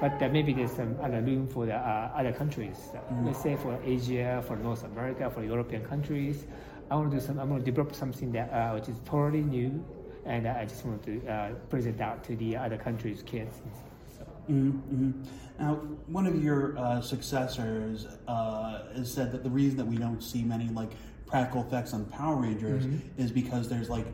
But 0.00 0.20
uh, 0.22 0.28
maybe 0.28 0.52
there's 0.52 0.72
some 0.72 0.96
other 1.02 1.22
room 1.22 1.46
for 1.48 1.66
the 1.66 1.76
uh, 1.76 2.10
other 2.14 2.32
countries. 2.32 2.76
Uh, 2.94 2.98
Let's 3.24 3.42
say 3.42 3.56
for 3.56 3.78
Asia, 3.84 4.42
for 4.46 4.56
North 4.56 4.84
America, 4.84 5.30
for 5.30 5.42
European 5.42 5.84
countries. 5.84 6.44
I 6.90 6.96
want 6.96 7.10
to 7.10 7.16
do 7.18 7.24
some. 7.24 7.38
I'm 7.38 7.48
going 7.48 7.60
to 7.64 7.70
develop 7.70 7.94
something 7.94 8.30
that 8.32 8.52
uh, 8.52 8.72
which 8.74 8.88
is 8.88 8.98
totally 9.06 9.42
new, 9.42 9.82
and 10.26 10.46
uh, 10.46 10.54
I 10.58 10.64
just 10.66 10.84
want 10.84 11.02
to 11.04 11.26
uh, 11.26 11.50
present 11.70 12.00
out 12.00 12.22
to 12.24 12.36
the 12.36 12.56
other 12.56 12.76
countries' 12.76 13.22
kids. 13.22 13.62
So. 14.18 14.24
Mm-hmm. 14.50 15.12
Now, 15.58 15.74
one 16.08 16.26
of 16.26 16.42
your 16.42 16.76
uh, 16.76 17.00
successors 17.00 18.06
uh, 18.28 18.92
has 18.96 19.10
said 19.10 19.32
that 19.32 19.42
the 19.44 19.50
reason 19.50 19.78
that 19.78 19.86
we 19.86 19.96
don't 19.96 20.22
see 20.22 20.42
many 20.42 20.68
like 20.68 20.90
practical 21.26 21.62
effects 21.62 21.94
on 21.94 22.04
Power 22.06 22.36
Rangers 22.36 22.84
Mm-hmm. 22.84 23.22
is 23.22 23.30
because 23.30 23.68
there's 23.68 23.88
like 23.88 24.06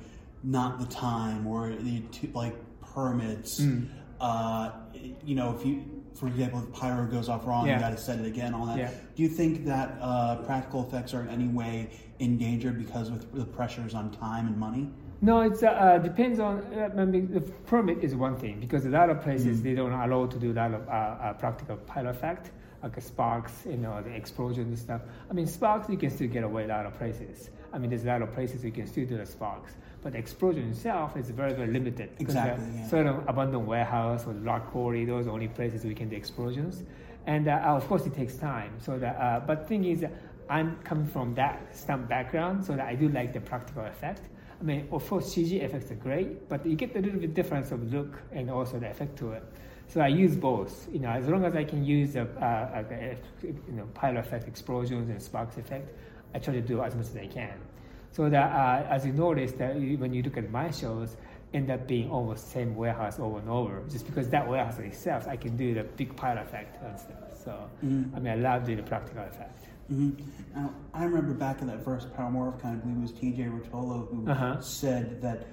not 0.42 0.78
the 0.78 0.86
time 0.86 1.46
or 1.46 1.70
the 1.70 2.02
like 2.34 2.54
permits. 2.94 3.60
Mm. 3.60 3.88
Uh, 4.20 4.70
you 5.24 5.34
know, 5.34 5.56
if 5.56 5.64
you, 5.64 5.82
for 6.14 6.26
example, 6.26 6.62
if 6.62 6.72
Pyro 6.78 7.06
goes 7.06 7.28
off 7.28 7.46
wrong, 7.46 7.66
Yeah. 7.66 7.74
you 7.74 7.80
got 7.80 7.90
to 7.90 7.96
set 7.98 8.18
it 8.18 8.26
again. 8.26 8.52
All 8.54 8.66
that. 8.66 8.78
Yeah. 8.78 8.90
Do 9.14 9.22
you 9.22 9.28
think 9.28 9.64
that 9.66 9.96
uh, 10.00 10.36
practical 10.42 10.86
effects 10.86 11.14
are 11.14 11.22
in 11.22 11.28
any 11.28 11.48
way 11.48 11.90
endangered 12.18 12.78
because 12.78 13.08
of 13.08 13.32
the 13.32 13.44
pressures 13.44 13.94
on 13.94 14.10
time 14.10 14.46
and 14.46 14.56
money? 14.58 14.90
No, 15.22 15.40
it 15.42 15.62
uh, 15.62 15.66
uh, 15.68 15.98
depends 15.98 16.38
on. 16.38 16.60
Uh, 16.74 16.88
I 16.96 17.04
mean, 17.04 17.32
the 17.32 17.40
permit 17.40 18.02
is 18.02 18.14
one 18.14 18.36
thing 18.36 18.58
because 18.58 18.86
a 18.86 18.88
lot 18.88 19.10
of 19.10 19.20
places 19.22 19.62
they 19.62 19.74
don't 19.74 19.92
allow 19.92 20.26
to 20.26 20.38
do 20.38 20.52
a 20.52 20.54
lot 20.54 20.72
of 20.72 20.88
uh, 20.88 20.90
uh, 20.92 21.32
practical 21.34 21.76
pyro 21.76 22.08
effect, 22.10 22.50
like 22.82 22.98
sparks, 23.02 23.52
you 23.66 23.76
know, 23.76 24.00
the 24.02 24.10
explosion 24.10 24.64
and 24.64 24.78
stuff. 24.78 25.02
I 25.30 25.34
mean, 25.34 25.46
sparks 25.46 25.90
you 25.90 25.98
can 25.98 26.10
still 26.10 26.28
get 26.28 26.42
away 26.42 26.64
a 26.64 26.68
lot 26.68 26.86
of 26.86 26.96
places. 26.96 27.50
I 27.72 27.78
mean, 27.78 27.90
there's 27.90 28.04
a 28.04 28.08
lot 28.08 28.22
of 28.22 28.32
places 28.32 28.64
you 28.64 28.72
can 28.72 28.86
still 28.86 29.06
do 29.06 29.18
the 29.18 29.26
sparks, 29.26 29.72
but 30.02 30.12
the 30.12 30.18
explosion 30.18 30.70
itself 30.70 31.16
is 31.16 31.30
very 31.30 31.52
very 31.52 31.72
limited. 31.72 32.10
Exactly, 32.18 32.64
the 32.64 32.78
yeah. 32.78 32.88
Certain 32.88 33.22
abandoned 33.26 33.66
warehouse 33.66 34.26
or 34.26 34.32
rock 34.32 34.70
quarry, 34.70 35.04
those 35.04 35.22
are 35.22 35.24
the 35.24 35.30
only 35.30 35.48
places 35.48 35.84
we 35.84 35.94
can 35.94 36.08
do 36.08 36.16
explosions, 36.16 36.82
and 37.26 37.48
uh, 37.48 37.56
of 37.66 37.86
course 37.86 38.06
it 38.06 38.14
takes 38.14 38.36
time. 38.36 38.72
So 38.78 38.98
that, 38.98 39.16
uh, 39.16 39.40
but 39.46 39.68
thing 39.68 39.84
is, 39.84 40.04
I'm 40.48 40.76
coming 40.84 41.06
from 41.06 41.34
that 41.34 41.76
stamp 41.76 42.08
background, 42.08 42.64
so 42.64 42.74
that 42.76 42.86
I 42.86 42.94
do 42.94 43.08
like 43.08 43.32
the 43.32 43.40
practical 43.40 43.84
effect. 43.84 44.22
I 44.60 44.62
mean, 44.62 44.88
of 44.92 45.08
course, 45.08 45.34
CG 45.34 45.62
effects 45.62 45.90
are 45.90 45.94
great, 45.94 46.48
but 46.48 46.66
you 46.66 46.76
get 46.76 46.94
a 46.94 47.00
little 47.00 47.18
bit 47.18 47.32
difference 47.32 47.72
of 47.72 47.92
look 47.92 48.20
and 48.32 48.50
also 48.50 48.78
the 48.78 48.90
effect 48.90 49.16
to 49.18 49.32
it. 49.32 49.42
So 49.88 50.00
I 50.00 50.08
use 50.08 50.36
both. 50.36 50.86
You 50.92 51.00
know, 51.00 51.08
as 51.08 51.26
long 51.26 51.44
as 51.44 51.56
I 51.56 51.64
can 51.64 51.84
use 51.84 52.12
the, 52.12 52.22
uh, 52.22 52.44
uh, 52.44 52.82
the 52.82 53.16
you 53.42 53.72
know 53.72 53.86
pyro 53.94 54.20
effect, 54.20 54.46
explosions, 54.46 55.08
and 55.08 55.20
sparks 55.20 55.56
effect, 55.56 55.88
I 56.34 56.38
try 56.38 56.54
to 56.54 56.60
do 56.60 56.82
as 56.82 56.94
much 56.94 57.06
as 57.06 57.16
I 57.16 57.26
can. 57.26 57.58
So 58.12 58.28
that 58.28 58.50
uh, 58.52 58.86
as 58.88 59.06
you 59.06 59.12
notice 59.12 59.52
that 59.52 59.74
when 59.76 60.12
you 60.12 60.22
look 60.22 60.36
at 60.36 60.50
my 60.50 60.70
shows, 60.70 61.16
end 61.54 61.70
up 61.70 61.86
being 61.86 62.10
almost 62.10 62.50
same 62.52 62.74
warehouse 62.76 63.18
over 63.18 63.38
and 63.38 63.48
over, 63.48 63.82
just 63.90 64.06
because 64.06 64.28
that 64.30 64.46
warehouse 64.48 64.78
itself, 64.78 65.26
I 65.28 65.36
can 65.36 65.56
do 65.56 65.74
the 65.74 65.84
big 65.84 66.14
pile 66.16 66.38
effect 66.38 66.82
and 66.84 66.98
stuff. 66.98 67.16
So 67.44 67.68
I 67.82 67.86
mean, 68.20 68.28
I 68.32 68.34
love 68.36 68.64
doing 68.64 68.78
the 68.78 68.82
practical 68.84 69.22
effect. 69.24 69.64
hmm 69.88 70.10
Now, 70.54 70.72
I 70.94 71.04
remember 71.04 71.34
back 71.34 71.60
in 71.60 71.66
that 71.68 71.84
first 71.84 72.12
Power 72.14 72.30
Morphicon, 72.30 72.80
believe 72.82 72.98
it 72.98 73.02
was 73.02 73.12
TJ 73.12 73.50
Rotolo 73.50 74.08
who 74.10 74.30
Uh-huh. 74.30 74.60
said 74.60 75.22
that 75.22 75.46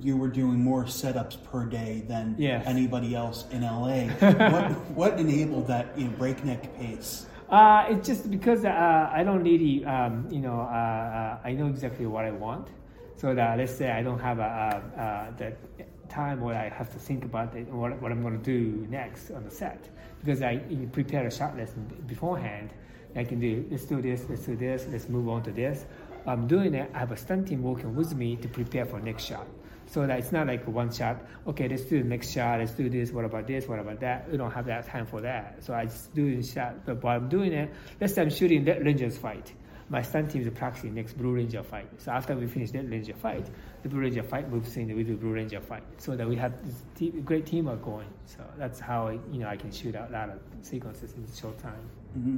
you 0.00 0.16
were 0.16 0.28
doing 0.28 0.58
more 0.62 0.84
setups 0.84 1.42
per 1.44 1.64
day 1.66 2.02
than 2.08 2.34
Yes. 2.38 2.64
anybody 2.66 3.14
else 3.14 3.44
in 3.50 3.62
LA. 3.62 4.04
what, 4.50 4.70
what 4.90 5.18
enabled 5.18 5.66
that 5.68 5.98
you 5.98 6.04
know, 6.04 6.10
breakneck 6.16 6.74
pace? 6.78 7.26
Uh, 7.48 7.86
it's 7.88 8.06
just 8.06 8.28
because 8.30 8.64
uh, 8.64 9.08
I 9.12 9.22
don't 9.22 9.44
really, 9.44 9.84
um, 9.84 10.26
you 10.30 10.40
know, 10.40 10.60
uh, 10.60 10.64
uh, 10.64 11.38
I 11.44 11.52
know 11.52 11.68
exactly 11.68 12.06
what 12.06 12.24
I 12.24 12.32
want. 12.32 12.68
So 13.16 13.34
that 13.34 13.56
let's 13.56 13.72
say 13.72 13.90
I 13.90 14.02
don't 14.02 14.18
have 14.18 14.40
a, 14.40 14.82
a, 14.96 15.00
a 15.00 15.34
the 15.38 15.84
time 16.08 16.40
where 16.40 16.56
I 16.56 16.68
have 16.68 16.92
to 16.92 16.98
think 16.98 17.24
about 17.24 17.54
it, 17.54 17.66
what, 17.68 18.00
what 18.02 18.12
I'm 18.12 18.20
going 18.20 18.38
to 18.38 18.44
do 18.44 18.86
next 18.90 19.30
on 19.30 19.44
the 19.44 19.50
set 19.50 19.88
because 20.20 20.42
I 20.42 20.58
prepare 20.92 21.26
a 21.26 21.30
shot 21.30 21.56
list 21.56 21.74
beforehand. 22.06 22.70
I 23.14 23.24
can 23.24 23.40
do 23.40 23.64
let's 23.70 23.84
do 23.84 24.02
this, 24.02 24.26
let's 24.28 24.42
do 24.42 24.56
this, 24.56 24.86
let's 24.90 25.08
move 25.08 25.28
on 25.28 25.42
to 25.44 25.52
this. 25.52 25.86
I'm 26.26 26.46
doing 26.46 26.74
it. 26.74 26.90
I 26.92 26.98
have 26.98 27.12
a 27.12 27.16
stunt 27.16 27.48
team 27.48 27.62
working 27.62 27.94
with 27.94 28.14
me 28.14 28.36
to 28.36 28.48
prepare 28.48 28.84
for 28.84 28.98
next 29.00 29.24
shot. 29.24 29.46
So 29.88 30.06
that 30.06 30.18
it's 30.18 30.32
not 30.32 30.46
like 30.46 30.66
one 30.66 30.92
shot. 30.92 31.24
Okay, 31.46 31.68
let's 31.68 31.84
do 31.84 32.02
the 32.02 32.08
next 32.08 32.32
shot. 32.32 32.58
Let's 32.58 32.72
do 32.72 32.88
this. 32.88 33.12
What 33.12 33.24
about 33.24 33.46
this? 33.46 33.66
What 33.68 33.78
about 33.78 34.00
that? 34.00 34.30
We 34.30 34.36
don't 34.36 34.50
have 34.50 34.66
that 34.66 34.86
time 34.86 35.06
for 35.06 35.20
that. 35.20 35.62
So 35.62 35.74
I 35.74 35.84
just 35.84 36.14
do 36.14 36.36
the 36.36 36.42
shot. 36.42 36.84
But 36.84 37.02
while 37.02 37.16
I'm 37.16 37.28
doing 37.28 37.52
it, 37.52 37.72
let's 38.00 38.14
say 38.14 38.22
I'm 38.22 38.30
shooting 38.30 38.64
that 38.64 38.84
Rangers 38.84 39.16
fight 39.16 39.52
my 39.88 40.02
stunt 40.02 40.30
team 40.30 40.42
is 40.42 40.48
practicing 40.50 40.94
next 40.94 41.16
Blue 41.16 41.32
Ranger 41.32 41.62
fight. 41.62 41.88
So 41.98 42.10
after 42.10 42.34
we 42.34 42.46
finish 42.46 42.70
that 42.72 42.88
Ranger 42.90 43.14
fight, 43.14 43.46
the 43.82 43.88
Blue 43.88 44.00
Ranger 44.00 44.22
fight 44.22 44.50
moves 44.50 44.76
in 44.76 44.94
with 44.96 45.06
the 45.06 45.14
Blue 45.14 45.32
Ranger 45.32 45.60
fight, 45.60 45.84
so 45.98 46.16
that 46.16 46.28
we 46.28 46.36
have 46.36 46.52
this 46.64 46.82
te- 46.96 47.10
great 47.10 47.46
teamwork 47.46 47.84
going. 47.84 48.08
So 48.24 48.38
that's 48.58 48.80
how 48.80 49.08
I, 49.08 49.12
you 49.30 49.38
know 49.38 49.48
I 49.48 49.56
can 49.56 49.70
shoot 49.70 49.94
out 49.94 50.10
a 50.10 50.12
lot 50.12 50.30
of 50.30 50.40
sequences 50.62 51.14
in 51.14 51.26
short 51.34 51.58
time. 51.58 51.88
Mm-hmm. 52.18 52.36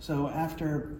So 0.00 0.28
after 0.28 0.92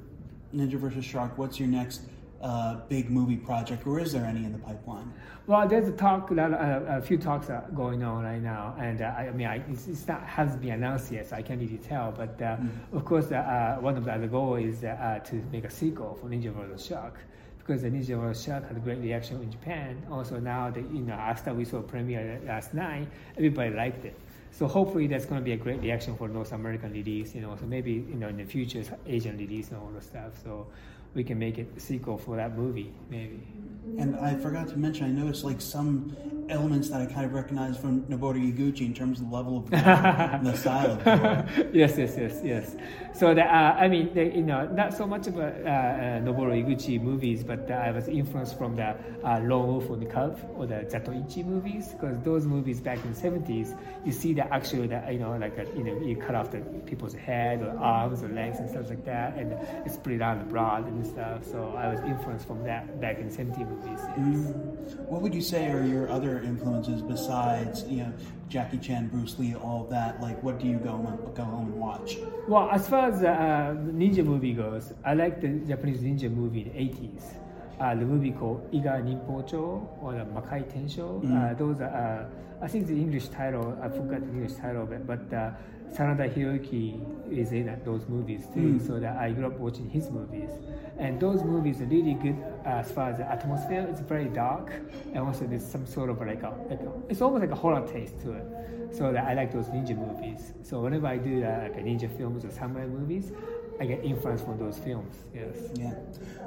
Ninja 0.54 0.74
vs 0.74 1.04
Shark, 1.04 1.36
what's 1.36 1.58
your 1.58 1.68
next 1.68 2.02
uh, 2.42 2.76
big 2.88 3.10
movie 3.10 3.36
project, 3.36 3.86
or 3.86 4.00
is 4.00 4.12
there 4.12 4.24
any 4.24 4.44
in 4.44 4.52
the 4.52 4.58
pipeline? 4.58 5.12
Well, 5.46 5.66
there's 5.68 5.88
a 5.88 5.92
talk, 5.92 6.30
a, 6.30 6.84
a 6.88 7.02
few 7.02 7.18
talks 7.18 7.50
are 7.50 7.68
going 7.74 8.02
on 8.02 8.24
right 8.24 8.42
now, 8.42 8.74
and 8.78 9.02
uh, 9.02 9.06
I, 9.06 9.30
mean, 9.30 9.46
I, 9.46 9.56
it's, 9.68 9.88
it's, 9.88 10.06
not 10.06 10.22
hasn't 10.24 10.60
been 10.60 10.72
announced 10.72 11.10
yet, 11.10 11.28
so 11.28 11.36
I 11.36 11.42
can't 11.42 11.60
really 11.60 11.78
tell. 11.78 12.12
But 12.12 12.40
uh, 12.40 12.56
mm. 12.56 12.70
of 12.92 13.04
course, 13.04 13.32
uh, 13.32 13.36
uh, 13.36 13.80
one 13.80 13.96
of 13.96 14.04
the 14.04 14.12
other 14.12 14.28
goals 14.28 14.64
is 14.64 14.84
uh, 14.84 15.20
to 15.24 15.34
make 15.52 15.64
a 15.64 15.70
sequel 15.70 16.14
for 16.20 16.28
Ninja 16.28 16.52
vs 16.52 16.86
Shark, 16.86 17.18
because 17.58 17.82
the 17.82 17.90
Ninja 17.90 18.20
vs 18.20 18.44
Shark 18.44 18.68
had 18.68 18.76
a 18.76 18.80
great 18.80 18.98
reaction 18.98 19.40
in 19.42 19.50
Japan. 19.50 20.04
Also, 20.10 20.38
now 20.38 20.70
that 20.70 20.88
you 20.92 21.00
know, 21.00 21.14
after 21.14 21.52
we 21.54 21.64
saw 21.64 21.78
a 21.78 21.82
premiere 21.82 22.40
last 22.46 22.74
night, 22.74 23.08
everybody 23.36 23.70
liked 23.70 24.04
it. 24.04 24.18
So 24.52 24.68
hopefully 24.68 25.06
that's 25.06 25.24
going 25.24 25.40
to 25.40 25.44
be 25.44 25.52
a 25.52 25.56
great 25.56 25.80
reaction 25.80 26.14
for 26.14 26.28
North 26.28 26.52
American 26.52 26.92
release, 26.92 27.34
you 27.34 27.40
know. 27.40 27.56
So 27.56 27.66
maybe 27.66 27.92
you 27.92 28.16
know 28.16 28.28
in 28.28 28.36
the 28.36 28.44
future 28.44 28.84
Asian 29.06 29.38
release 29.38 29.70
and 29.70 29.78
all 29.78 29.90
the 29.94 30.02
stuff. 30.02 30.32
So 30.44 30.66
we 31.14 31.24
can 31.24 31.38
make 31.38 31.58
it 31.58 31.68
a 31.76 31.80
sequel 31.80 32.16
for 32.18 32.36
that 32.36 32.56
movie, 32.56 32.92
maybe. 33.10 33.46
And 33.98 34.16
I 34.16 34.34
forgot 34.36 34.68
to 34.68 34.78
mention, 34.78 35.06
I 35.06 35.10
noticed 35.10 35.44
like 35.44 35.60
some 35.60 36.16
elements 36.48 36.90
that 36.90 37.00
I 37.00 37.06
kind 37.06 37.24
of 37.24 37.32
recognize 37.32 37.76
from 37.76 38.02
Noboru 38.02 38.52
Iguchi 38.52 38.82
in 38.82 38.94
terms 38.94 39.20
of 39.20 39.30
the 39.30 39.36
level 39.36 39.58
of 39.58 39.70
the 39.70 40.54
style. 40.56 40.92
Of 40.92 41.04
yes, 41.74 41.96
yes, 41.96 42.14
yes, 42.16 42.40
yes. 42.44 42.76
So 43.14 43.34
that 43.34 43.46
uh, 43.46 43.78
I 43.78 43.88
mean, 43.88 44.12
they, 44.14 44.32
you 44.32 44.42
know, 44.42 44.66
not 44.68 44.94
so 44.94 45.06
much 45.06 45.26
of 45.26 45.38
a 45.38 45.42
uh, 45.42 45.46
uh, 45.46 46.20
Noboru 46.20 46.52
Iguchi 46.64 47.00
movies, 47.00 47.42
but 47.42 47.70
uh, 47.70 47.74
I 47.74 47.90
was 47.90 48.08
influenced 48.08 48.56
from 48.56 48.76
the 48.76 48.96
uh, 49.24 49.40
Lone 49.40 49.66
Wolf 49.66 49.90
on 49.90 50.00
the 50.00 50.06
Cub 50.06 50.38
or 50.56 50.66
the 50.66 50.86
Zatoichi 50.90 51.44
movies 51.44 51.88
because 51.88 52.18
those 52.20 52.46
movies 52.46 52.80
back 52.80 53.02
in 53.04 53.12
the 53.12 53.18
seventies, 53.18 53.74
you 54.04 54.12
see 54.12 54.32
the 54.32 54.52
actual, 54.52 54.86
that 54.88 55.12
you 55.12 55.18
know, 55.18 55.36
like 55.36 55.58
a, 55.58 55.66
you 55.76 55.84
know, 55.84 56.00
you 56.00 56.16
cut 56.16 56.34
off 56.34 56.50
the 56.50 56.60
people's 56.86 57.14
head 57.14 57.62
or 57.62 57.76
arms 57.78 58.22
or 58.22 58.28
legs 58.28 58.58
and 58.58 58.68
stuff 58.68 58.88
like 58.88 59.04
that, 59.04 59.36
and 59.36 59.52
it's 59.86 59.96
pretty 59.96 60.18
long 60.18 60.40
and 60.40 60.48
broad 60.48 60.86
and 60.86 61.01
stuff. 61.04 61.44
So 61.44 61.74
I 61.76 61.88
was 61.88 62.00
influenced 62.00 62.46
from 62.46 62.62
that 62.64 63.00
back 63.00 63.18
in 63.18 63.28
the 63.28 63.34
seventies 63.34 63.66
movies. 63.66 64.00
Yes. 64.00 64.18
Mm. 64.18 64.96
What 65.08 65.22
would 65.22 65.34
you 65.34 65.40
say 65.42 65.70
are 65.70 65.84
your 65.84 66.10
other 66.10 66.40
influences 66.40 67.02
besides 67.02 67.84
you 67.88 67.98
know 67.98 68.12
Jackie 68.48 68.78
Chan, 68.78 69.08
Bruce 69.08 69.38
Lee, 69.38 69.54
all 69.54 69.84
that? 69.90 70.20
Like, 70.20 70.42
what 70.42 70.58
do 70.58 70.66
you 70.66 70.78
go 70.78 70.98
go 71.34 71.44
home 71.44 71.72
and 71.72 71.80
watch? 71.80 72.18
Well, 72.48 72.68
as 72.70 72.88
far 72.88 73.10
as 73.10 73.22
uh, 73.22 73.76
ninja 73.78 74.24
movie 74.24 74.52
goes, 74.52 74.92
I 75.04 75.14
like 75.14 75.40
the 75.40 75.48
Japanese 75.66 76.00
ninja 76.00 76.30
movie 76.30 76.62
in 76.62 76.68
the 76.68 76.80
eighties. 76.80 77.24
Uh, 77.80 77.96
the 77.96 78.04
movie 78.04 78.30
called 78.30 78.70
Iga 78.70 79.02
Ninpocho 79.02 79.88
or 80.00 80.12
the 80.12 80.24
Makai 80.24 80.62
Tensho. 80.72 81.20
Mm. 81.20 81.50
Uh, 81.50 81.54
those 81.54 81.80
are, 81.80 82.28
uh, 82.60 82.64
I 82.64 82.68
think 82.68 82.86
the 82.86 82.94
English 82.94 83.26
title, 83.28 83.76
I 83.82 83.88
forgot 83.88 84.20
the 84.20 84.28
English 84.28 84.54
title 84.54 84.84
of 84.84 84.92
it, 84.92 85.04
but 85.04 85.32
uh, 85.34 85.50
Sanada 85.92 86.32
Hiroki 86.32 87.00
is 87.30 87.52
in 87.52 87.78
those 87.84 88.06
movies 88.08 88.46
too, 88.54 88.78
mm. 88.78 88.86
so 88.86 88.98
that 88.98 89.16
I 89.16 89.30
grew 89.32 89.46
up 89.46 89.58
watching 89.58 89.88
his 89.90 90.10
movies. 90.10 90.50
And 90.98 91.20
those 91.20 91.42
movies 91.44 91.80
are 91.80 91.86
really 91.86 92.14
good 92.14 92.42
as 92.64 92.90
far 92.90 93.10
as 93.10 93.18
the 93.18 93.30
atmosphere. 93.30 93.86
It's 93.90 94.00
very 94.00 94.28
dark, 94.28 94.72
and 95.12 95.18
also 95.18 95.46
there's 95.46 95.64
some 95.66 95.86
sort 95.86 96.10
of 96.10 96.18
like 96.20 96.42
a, 96.42 96.54
like 96.68 96.80
a 96.80 96.92
it's 97.08 97.20
almost 97.20 97.42
like 97.42 97.50
a 97.50 97.54
horror 97.54 97.86
taste 97.86 98.18
to 98.20 98.32
it. 98.32 98.46
So 98.92 99.12
that 99.12 99.24
I 99.24 99.34
like 99.34 99.52
those 99.52 99.66
ninja 99.66 99.96
movies. 99.96 100.52
So 100.62 100.80
whenever 100.80 101.06
I 101.06 101.16
do 101.16 101.40
like 101.40 101.76
a 101.76 101.80
ninja 101.80 102.14
films 102.16 102.44
or 102.44 102.50
samurai 102.50 102.86
movies, 102.86 103.32
I 103.80 103.86
get 103.86 104.04
influence 104.04 104.42
from 104.42 104.58
those 104.58 104.78
films. 104.78 105.14
Yes. 105.34 105.56
Yeah. 105.74 105.94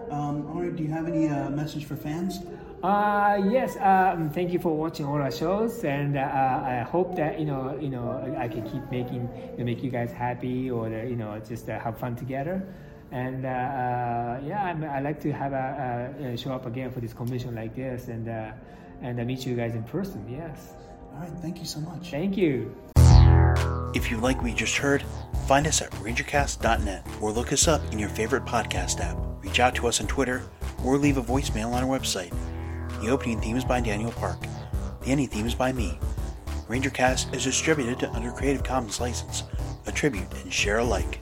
Um, 0.09 0.47
all 0.47 0.61
right. 0.61 0.75
Do 0.75 0.83
you 0.83 0.89
have 0.89 1.07
any 1.07 1.27
uh, 1.27 1.49
message 1.49 1.85
for 1.85 1.95
fans? 1.95 2.39
Uh, 2.85 3.41
yes. 3.49 3.77
Um, 3.77 4.29
thank 4.29 4.53
you 4.53 4.59
for 4.59 4.77
watching 4.77 5.07
all 5.07 5.19
our 5.19 5.31
shows, 5.31 5.83
and 5.83 6.15
uh, 6.15 6.21
I 6.21 6.85
hope 6.87 7.15
that 7.15 7.39
you 7.39 7.45
know, 7.45 7.75
you 7.81 7.89
know, 7.89 8.05
I 8.37 8.47
can 8.47 8.61
keep 8.61 8.83
making, 8.91 9.27
you 9.53 9.57
know, 9.57 9.63
make 9.63 9.81
you 9.81 9.89
guys 9.89 10.11
happy, 10.11 10.69
or 10.69 10.87
you 10.89 11.15
know, 11.15 11.39
just 11.39 11.67
uh, 11.67 11.79
have 11.79 11.97
fun 11.97 12.15
together. 12.15 12.61
And 13.11 13.43
uh, 13.43 13.49
uh, 13.49 14.41
yeah, 14.45 14.91
i 14.93 14.99
like 14.99 15.19
to 15.21 15.31
have 15.31 15.53
a, 15.53 16.13
a, 16.33 16.37
show 16.37 16.53
up 16.53 16.67
again 16.67 16.91
for 16.91 16.99
this 16.99 17.11
convention 17.11 17.55
like 17.55 17.75
this, 17.75 18.07
and 18.07 18.29
uh, 18.29 18.51
and 19.01 19.25
meet 19.25 19.47
you 19.47 19.55
guys 19.55 19.73
in 19.73 19.83
person. 19.85 20.23
Yes. 20.29 20.73
All 21.13 21.21
right. 21.21 21.31
Thank 21.41 21.57
you 21.57 21.65
so 21.65 21.79
much. 21.79 22.11
Thank 22.11 22.37
you. 22.37 22.75
If 23.95 24.11
you 24.11 24.17
like 24.17 24.37
what 24.43 24.51
you 24.51 24.55
just 24.55 24.77
heard, 24.77 25.03
find 25.47 25.65
us 25.65 25.81
at 25.81 25.89
rangercast.net 26.03 27.07
or 27.19 27.31
look 27.31 27.51
us 27.51 27.67
up 27.67 27.81
in 27.91 27.97
your 27.97 28.09
favorite 28.09 28.45
podcast 28.45 28.99
app. 28.99 29.17
Reach 29.41 29.59
out 29.59 29.73
to 29.75 29.87
us 29.87 30.01
on 30.01 30.05
Twitter 30.05 30.43
or 30.83 30.99
leave 30.99 31.17
a 31.17 31.23
voicemail 31.23 31.71
on 31.71 31.83
our 31.83 31.99
website. 31.99 32.33
The 33.05 33.11
opening 33.11 33.39
theme 33.39 33.55
is 33.55 33.63
by 33.63 33.81
Daniel 33.81 34.11
Park. 34.13 34.39
The 35.03 35.11
ending 35.11 35.27
theme 35.27 35.45
is 35.45 35.53
by 35.53 35.71
me. 35.71 35.99
RangerCast 36.67 37.35
is 37.35 37.43
distributed 37.43 38.03
under 38.15 38.31
Creative 38.31 38.63
Commons 38.63 38.99
license, 38.99 39.43
attribute 39.85 40.25
and 40.41 40.51
share 40.51 40.79
alike. 40.79 41.21